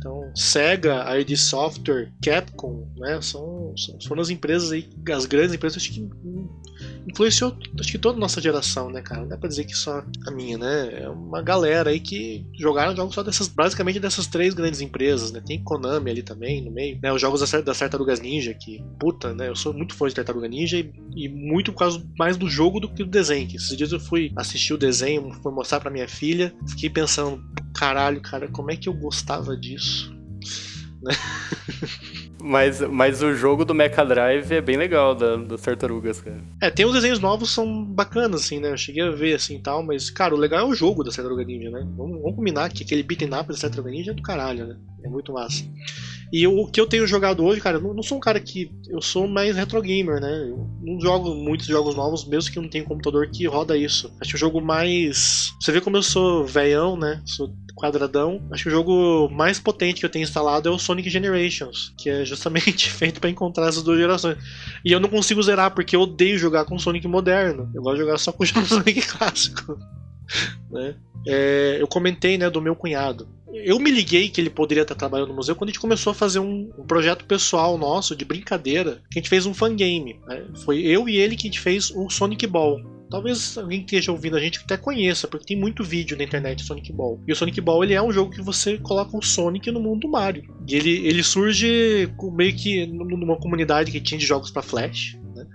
[0.07, 5.83] Então, Sega, ID Software, Capcom, né, são, são, foram as empresas aí, as grandes empresas,
[5.83, 6.09] acho que
[7.09, 9.23] influenciou acho que toda a nossa geração, né, cara?
[9.23, 11.03] Não dá pra dizer que só a minha, né?
[11.03, 15.41] É uma galera aí que jogaram jogos só dessas, basicamente dessas três grandes empresas, né?
[15.45, 17.13] Tem Konami ali também no meio, né?
[17.13, 19.49] Os jogos das Tartarugas Ninja, que, puta, né?
[19.49, 22.81] Eu sou muito fã de Tartaruga Ninja e, e muito por causa mais do jogo
[22.81, 23.49] do que do desenho.
[23.49, 27.43] Que esses dias eu fui assistir o desenho, fui mostrar pra minha filha, fiquei pensando,
[27.75, 29.96] caralho, cara, como é que eu gostava disso?
[31.03, 31.13] Né?
[32.47, 36.41] Mas, mas o jogo do Mecha Drive é bem legal, da, das tartarugas, cara.
[36.63, 38.71] É, tem uns desenhos novos são bacanas, assim, né?
[38.71, 41.43] Eu cheguei a ver assim tal, mas, cara, o legal é o jogo da Tartaruga
[41.43, 41.81] Ninja, né?
[41.97, 44.77] Vamos, vamos combinar que aquele beat'em up da Tartaruga Ninja é do caralho, né?
[45.05, 45.65] É muito massa.
[46.33, 48.71] E o que eu tenho jogado hoje, cara, eu não, sou um cara que.
[48.89, 50.49] Eu sou mais retro gamer, né?
[50.49, 53.77] Eu não jogo muitos jogos novos, mesmo que eu não tenha um computador que roda
[53.77, 54.13] isso.
[54.21, 55.53] Acho que o jogo mais.
[55.61, 57.23] Você vê como eu sou veião, né?
[57.25, 58.43] Sou quadradão.
[58.51, 62.09] Acho que o jogo mais potente que eu tenho instalado é o Sonic Generations, que
[62.09, 64.39] é justamente feito para encontrar essas duas gerações.
[64.85, 67.71] E eu não consigo zerar porque eu odeio jogar com Sonic moderno.
[67.75, 69.79] Eu gosto de jogar só com o Sonic clássico.
[70.73, 70.97] né?
[71.27, 73.29] É, eu comentei né, do meu cunhado.
[73.53, 76.15] Eu me liguei que ele poderia estar trabalhando no museu quando a gente começou a
[76.15, 80.21] fazer um, um projeto pessoal nosso de brincadeira, que a gente fez um fangame.
[80.27, 80.45] Né?
[80.65, 82.96] Foi eu e ele que a gente fez o Sonic Ball.
[83.11, 86.63] Talvez alguém que esteja ouvindo a gente até conheça, porque tem muito vídeo na internet
[86.63, 87.23] Sonic Ball.
[87.27, 90.01] E o Sonic Ball ele é um jogo que você coloca o Sonic no mundo
[90.01, 90.43] do Mario.
[90.69, 95.47] E ele, ele surge meio que numa comunidade que tinha de jogos para Flash, né?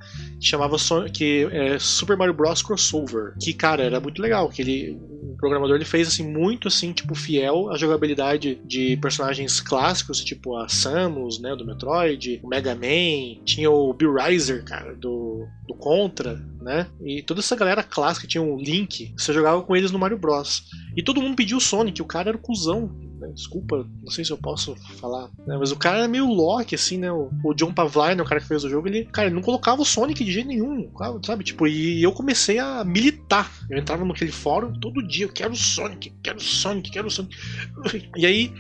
[0.42, 0.76] Chamava
[1.14, 2.62] que é Super Mario Bros.
[2.62, 6.92] Crossover, que cara era muito legal, que ele o programador ele fez assim muito assim
[6.92, 12.76] tipo fiel à jogabilidade de personagens clássicos tipo a Samus né do Metroid o Mega
[12.76, 18.28] Man tinha o Bill Riser cara do, do Contra né e toda essa galera clássica
[18.28, 20.64] tinha um Link você jogava com eles no Mario Bros.
[20.96, 23.32] E todo mundo pediu o Sonic o cara era o cuzão né?
[23.34, 25.30] Desculpa, não sei se eu posso falar.
[25.46, 25.56] Né?
[25.58, 27.12] Mas o cara é meio Loki, assim, né?
[27.12, 29.82] O, o John Pavline, o cara que fez o jogo, ele, cara, ele não colocava
[29.82, 30.92] o Sonic de jeito nenhum,
[31.24, 31.44] sabe?
[31.44, 33.50] Tipo, e eu comecei a militar.
[33.70, 37.12] Eu entrava naquele fórum todo dia, eu quero o Sonic, quero o Sonic, quero o
[37.12, 37.36] Sonic.
[38.18, 38.54] E aí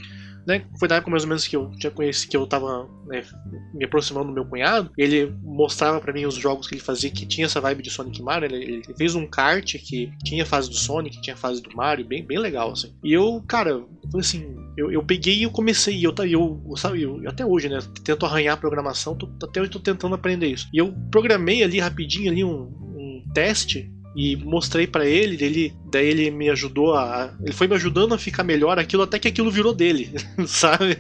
[0.46, 0.66] né?
[0.80, 3.24] Foi na época mais ou menos que eu já conheci, que eu tava né,
[3.74, 4.92] me aproximando do meu cunhado.
[4.98, 8.22] Ele mostrava para mim os jogos que ele fazia que tinha essa vibe de Sonic
[8.22, 8.48] Mario.
[8.48, 12.26] Ele, ele, fez um kart que tinha fase do Sonic, tinha fase do Mario, bem,
[12.26, 12.94] bem legal, assim.
[13.04, 17.02] E eu, cara, foi assim, eu, eu peguei e eu comecei, e eu, eu, sabe,
[17.02, 20.68] eu, até hoje, né, tento arranhar a programação, tô, até hoje tô tentando aprender isso.
[20.74, 22.64] E eu programei ali rapidinho ali um,
[22.96, 27.76] um teste e mostrei para ele, ele, daí ele me ajudou a, ele foi me
[27.76, 30.12] ajudando a ficar melhor aquilo até que aquilo virou dele,
[30.46, 30.98] sabe?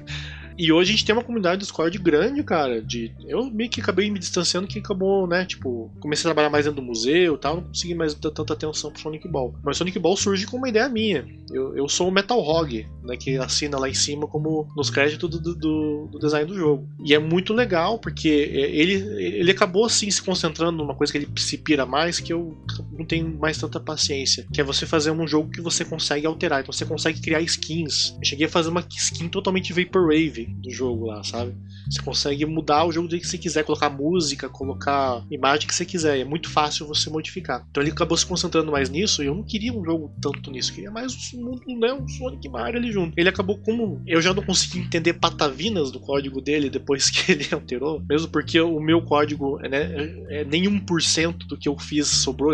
[0.61, 2.79] E hoje a gente tem uma comunidade do Discord grande, cara.
[2.79, 5.43] De, eu meio que acabei me distanciando que acabou, né?
[5.43, 8.53] Tipo, comecei a trabalhar mais dentro do museu e tal, não consegui mais dar tanta
[8.53, 9.55] atenção pro Sonic Ball.
[9.63, 11.25] Mas Sonic Ball surge com uma ideia minha.
[11.51, 13.17] Eu, eu sou o Metal Hog, né?
[13.17, 16.87] Que assina lá em cima como nos créditos do, do, do design do jogo.
[17.03, 21.29] E é muito legal, porque ele, ele acabou assim se concentrando numa coisa que ele
[21.37, 22.55] se pira mais, que eu
[22.91, 24.45] não tenho mais tanta paciência.
[24.53, 26.61] Que é você fazer um jogo que você consegue alterar.
[26.61, 28.15] Então você consegue criar skins.
[28.19, 31.55] Eu cheguei a fazer uma skin totalmente Vaporwave do jogo lá, sabe?
[31.89, 35.85] Você consegue mudar o jogo do que você quiser, colocar música, colocar imagem que você
[35.85, 36.19] quiser.
[36.19, 37.65] é muito fácil você modificar.
[37.69, 40.71] Então ele acabou se concentrando mais nisso e eu não queria um jogo tanto nisso.
[40.71, 41.93] Eu queria mais um mundo, né?
[41.93, 43.17] Um Sonic Mario ali junto.
[43.17, 44.01] Ele acabou como.
[44.05, 48.01] Eu já não consegui entender patavinas do código dele depois que ele alterou.
[48.07, 52.51] Mesmo porque o meu código né, é nem 1% do que eu fiz sobrou.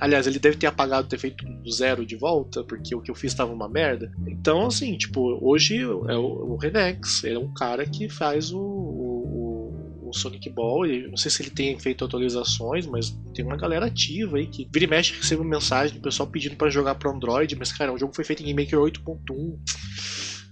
[0.00, 3.32] Aliás, ele deve ter apagado, ter feito zero de volta, porque o que eu fiz
[3.32, 4.12] estava uma merda.
[4.26, 7.24] Então, assim, tipo, hoje é o, o Renex.
[7.30, 10.86] Ele é um cara que faz o, o, o Sonic Ball.
[10.86, 14.68] E não sei se ele tem feito atualizações, mas tem uma galera ativa aí que
[14.72, 17.98] vira e mexe recebe mensagem do pessoal pedindo para jogar para Android, mas cara, o
[17.98, 19.58] jogo foi feito em Game Maker 8.1.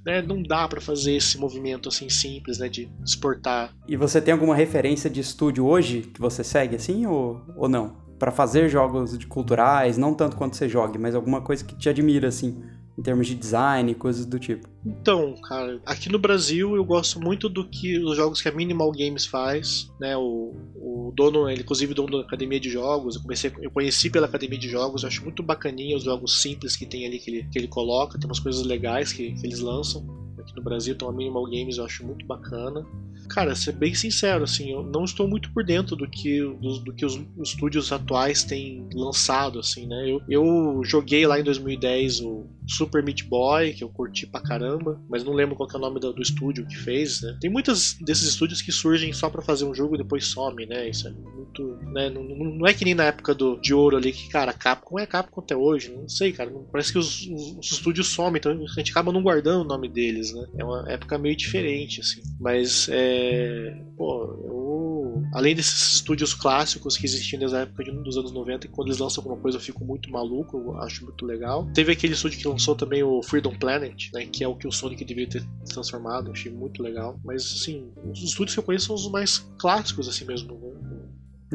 [0.07, 3.75] Né, não dá para fazer esse movimento assim simples, né, de exportar.
[3.87, 7.97] E você tem alguma referência de estúdio hoje que você segue assim ou, ou não?
[8.17, 11.89] Para fazer jogos de culturais, não tanto quanto você jogue, mas alguma coisa que te
[11.89, 12.63] admira assim
[12.99, 14.69] em termos de design, coisas do tipo?
[14.85, 18.91] Então, cara, aqui no Brasil eu gosto muito do que os jogos que a Minimal
[18.91, 20.17] Games faz, né?
[20.17, 24.27] O, o dono, ele inclusive dono da academia de jogos, eu comecei, eu conheci pela
[24.27, 27.43] academia de jogos, eu acho muito bacaninha os jogos simples que tem ali que ele,
[27.45, 30.05] que ele coloca, tem umas coisas legais que, que eles lançam
[30.41, 32.85] aqui no Brasil, então a Minimal Games eu acho muito bacana.
[33.29, 36.95] Cara, ser bem sincero, assim, eu não estou muito por dentro do que, do, do
[36.95, 40.11] que os, os estúdios atuais têm lançado, assim, né?
[40.11, 45.01] Eu, eu joguei lá em 2010 o Super Meat Boy, que eu curti pra caramba,
[45.09, 47.37] mas não lembro qual é o nome do, do estúdio que fez, né?
[47.41, 50.89] Tem muitos desses estúdios que surgem só para fazer um jogo e depois some, né?
[50.89, 51.79] Isso é muito.
[51.93, 52.11] Né?
[52.11, 55.07] Não, não, é que nem na época do, de ouro ali, que, cara, Capcom é
[55.07, 56.51] Capcom até hoje, não sei, cara.
[56.71, 59.89] Parece que os, os, os estúdios somem, então a gente acaba não guardando o nome
[59.89, 60.47] deles, né?
[60.59, 62.21] É uma época meio diferente, assim.
[62.39, 64.88] Mas é pô, eu,
[65.33, 68.89] além desses estúdios clássicos que existiam desde a época de, dos anos 90, e quando
[68.89, 71.69] eles lançam alguma coisa eu fico muito maluco, eu acho muito legal.
[71.75, 74.73] Teve aquele estúdio que lançou também o Freedom Planet, né, que é o que o
[74.73, 77.19] Sonic deveria ter transformado, achei muito legal.
[77.25, 80.69] Mas, assim, os estúdios que eu conheço são os mais clássicos, assim mesmo, né?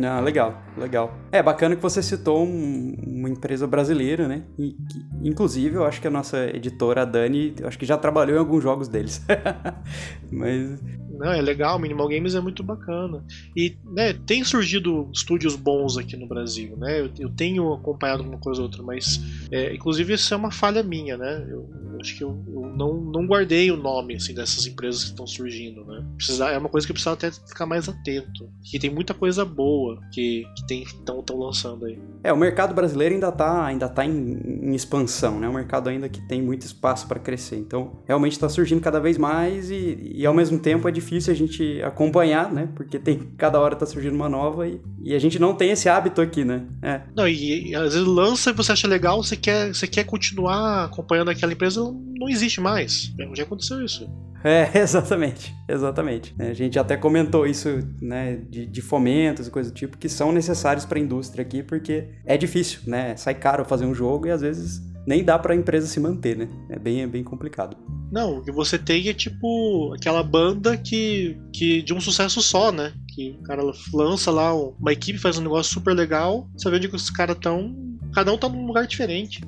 [0.02, 1.14] Ah, legal, legal.
[1.32, 4.44] É bacana que você citou um, uma empresa brasileira, né?
[4.58, 8.36] E, que, inclusive, eu acho que a nossa editora, a Dani, acho que já trabalhou
[8.36, 9.24] em alguns jogos deles.
[10.32, 10.82] Mas
[11.24, 13.24] não, é legal, Minimal Games é muito bacana.
[13.56, 17.00] E né, tem surgido estúdios bons aqui no Brasil, né?
[17.00, 20.84] Eu, eu tenho acompanhado uma coisa ou outra, mas é, inclusive isso é uma falha
[20.84, 21.48] minha, né?
[21.50, 25.12] Eu, eu acho que eu, eu, não, não guardei o nome assim, dessas empresas que
[25.12, 26.06] estão surgindo, né?
[26.18, 28.50] Precisa, é uma coisa que eu preciso até ficar mais atento.
[28.62, 31.98] Que tem muita coisa boa que estão lançando aí.
[32.22, 35.48] É, o mercado brasileiro ainda está ainda tá em, em, expansão, né?
[35.48, 37.56] É um mercado ainda que tem muito espaço para crescer.
[37.56, 41.34] Então, realmente está surgindo cada vez mais e, e ao mesmo tempo é difícil difícil
[41.34, 42.70] a gente acompanhar, né?
[42.76, 45.88] Porque tem cada hora tá surgindo uma nova e, e a gente não tem esse
[45.88, 46.66] hábito aqui, né?
[46.82, 47.02] É.
[47.16, 50.86] Não, e, e, às vezes lança e você acha legal, você quer, você quer continuar
[50.86, 53.14] acompanhando aquela empresa, não existe mais.
[53.36, 54.10] Já aconteceu isso.
[54.44, 56.36] É, exatamente, exatamente.
[56.38, 60.10] É, a gente até comentou isso, né, de, de fomentos e coisas do tipo, que
[60.10, 63.16] são necessários para a indústria aqui, porque é difícil, né?
[63.16, 66.38] Sai caro fazer um jogo e às vezes nem dá para a empresa se manter,
[66.38, 66.50] né?
[66.70, 67.76] É bem, é bem complicado.
[68.12, 72.72] Não, o que você tem é tipo aquela banda que, que de um sucesso só,
[72.72, 72.94] né?
[73.10, 76.88] Que o cara lança lá uma equipe, faz um negócio super legal, você vê onde
[76.88, 77.76] os caras estão.
[78.14, 79.44] Cada um tá num lugar diferente.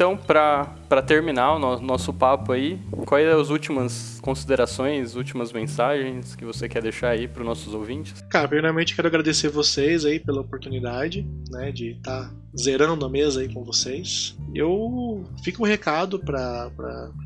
[0.00, 6.34] Então, para terminar o no, nosso papo aí, quais são as últimas considerações, últimas mensagens
[6.34, 8.18] que você quer deixar aí para os nossos ouvintes?
[8.30, 13.42] Cara, primeiramente quero agradecer vocês aí pela oportunidade, né, de estar tá zerando a mesa
[13.42, 14.38] aí com vocês.
[14.54, 16.70] Eu fico um recado para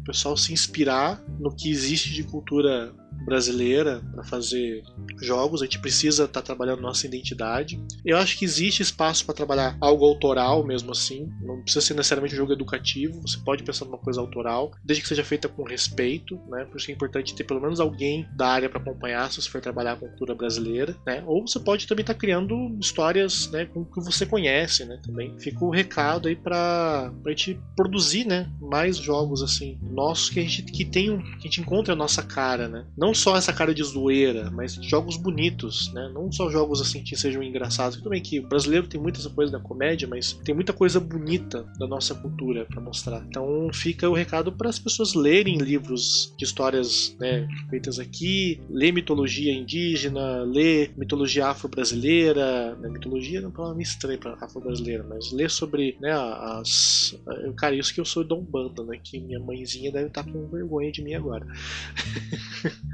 [0.01, 2.93] o pessoal se inspirar no que existe de cultura
[3.25, 4.83] brasileira para fazer
[5.21, 7.81] jogos, a gente precisa estar tá trabalhando nossa identidade.
[8.05, 12.35] Eu acho que existe espaço para trabalhar algo autoral mesmo assim, não precisa ser necessariamente
[12.35, 16.39] um jogo educativo, você pode pensar numa coisa autoral, desde que seja feita com respeito,
[16.49, 16.65] né?
[16.65, 19.61] Por isso é importante ter pelo menos alguém da área para acompanhar se você for
[19.61, 21.23] trabalhar com cultura brasileira, né?
[21.27, 25.35] Ou você pode também estar tá criando histórias, né, com que você conhece, né, também.
[25.39, 30.43] Fica o recado aí para a gente produzir, né, mais jogos assim, nossos que a
[30.43, 32.87] gente que tem que a gente encontre a nossa cara, né?
[32.97, 36.11] Não só essa cara de zoeira, mas jogos bonitos, né?
[36.13, 37.97] Não só jogos assim que sejam engraçados.
[37.97, 41.67] Tudo bem que o brasileiro tem muita coisa da comédia, mas tem muita coisa bonita
[41.79, 43.25] da nossa cultura para mostrar.
[43.29, 48.93] Então fica o recado para as pessoas lerem livros de histórias né, feitas aqui, ler
[48.93, 52.75] mitologia indígena, ler mitologia afro-brasileira.
[52.77, 52.89] Né?
[52.89, 57.19] Mitologia não é uma palavra estranha para afro-brasileira, mas ler sobre né, as.
[57.57, 58.99] Cara, isso que eu sou da Umbanda, né?
[59.03, 61.47] Que minha mãezinha deve estar com vergonha de mim agora.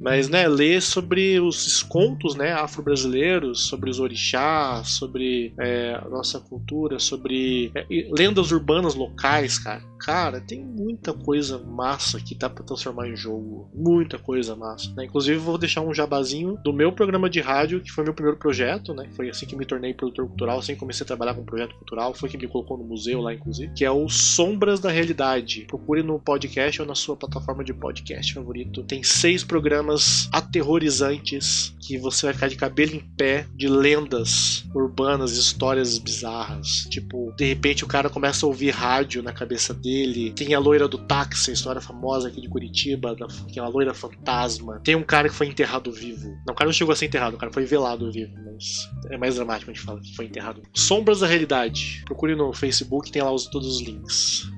[0.00, 6.40] Mas, né, ler sobre os contos, né, afro-brasileiros, sobre os orixás, sobre é, a nossa
[6.40, 9.82] cultura, sobre é, lendas urbanas locais, cara.
[10.04, 13.70] Cara, tem muita coisa massa que dá para transformar em jogo.
[13.74, 14.92] Muita coisa massa.
[14.94, 15.06] Né?
[15.06, 18.92] Inclusive, vou deixar um jabazinho do meu programa de rádio, que foi meu primeiro projeto,
[18.92, 19.08] né?
[19.16, 22.12] Foi assim que me tornei produtor cultural, assim que comecei a trabalhar com projeto cultural.
[22.12, 23.72] Foi que me colocou no museu lá, inclusive.
[23.72, 25.64] Que é o Sombras da Realidade.
[25.68, 28.82] Procure no podcast ou na sua plataforma de podcast favorito.
[28.82, 34.64] Tem seis programas sistemas aterrorizantes que você vai ficar de cabelo em pé de lendas
[34.74, 36.86] urbanas, histórias bizarras.
[36.88, 40.32] Tipo, de repente o cara começa a ouvir rádio na cabeça dele.
[40.32, 43.14] Tem a loira do táxi, a história famosa aqui de Curitiba,
[43.48, 44.80] que é uma loira fantasma.
[44.82, 46.30] Tem um cara que foi enterrado vivo.
[46.46, 49.18] Não, o cara não chegou a ser enterrado, o cara foi velado vivo, mas é
[49.18, 50.62] mais dramático a gente fala que foi enterrado.
[50.72, 52.02] Sombras da Realidade.
[52.06, 54.48] Procure no Facebook, tem lá os, todos os links.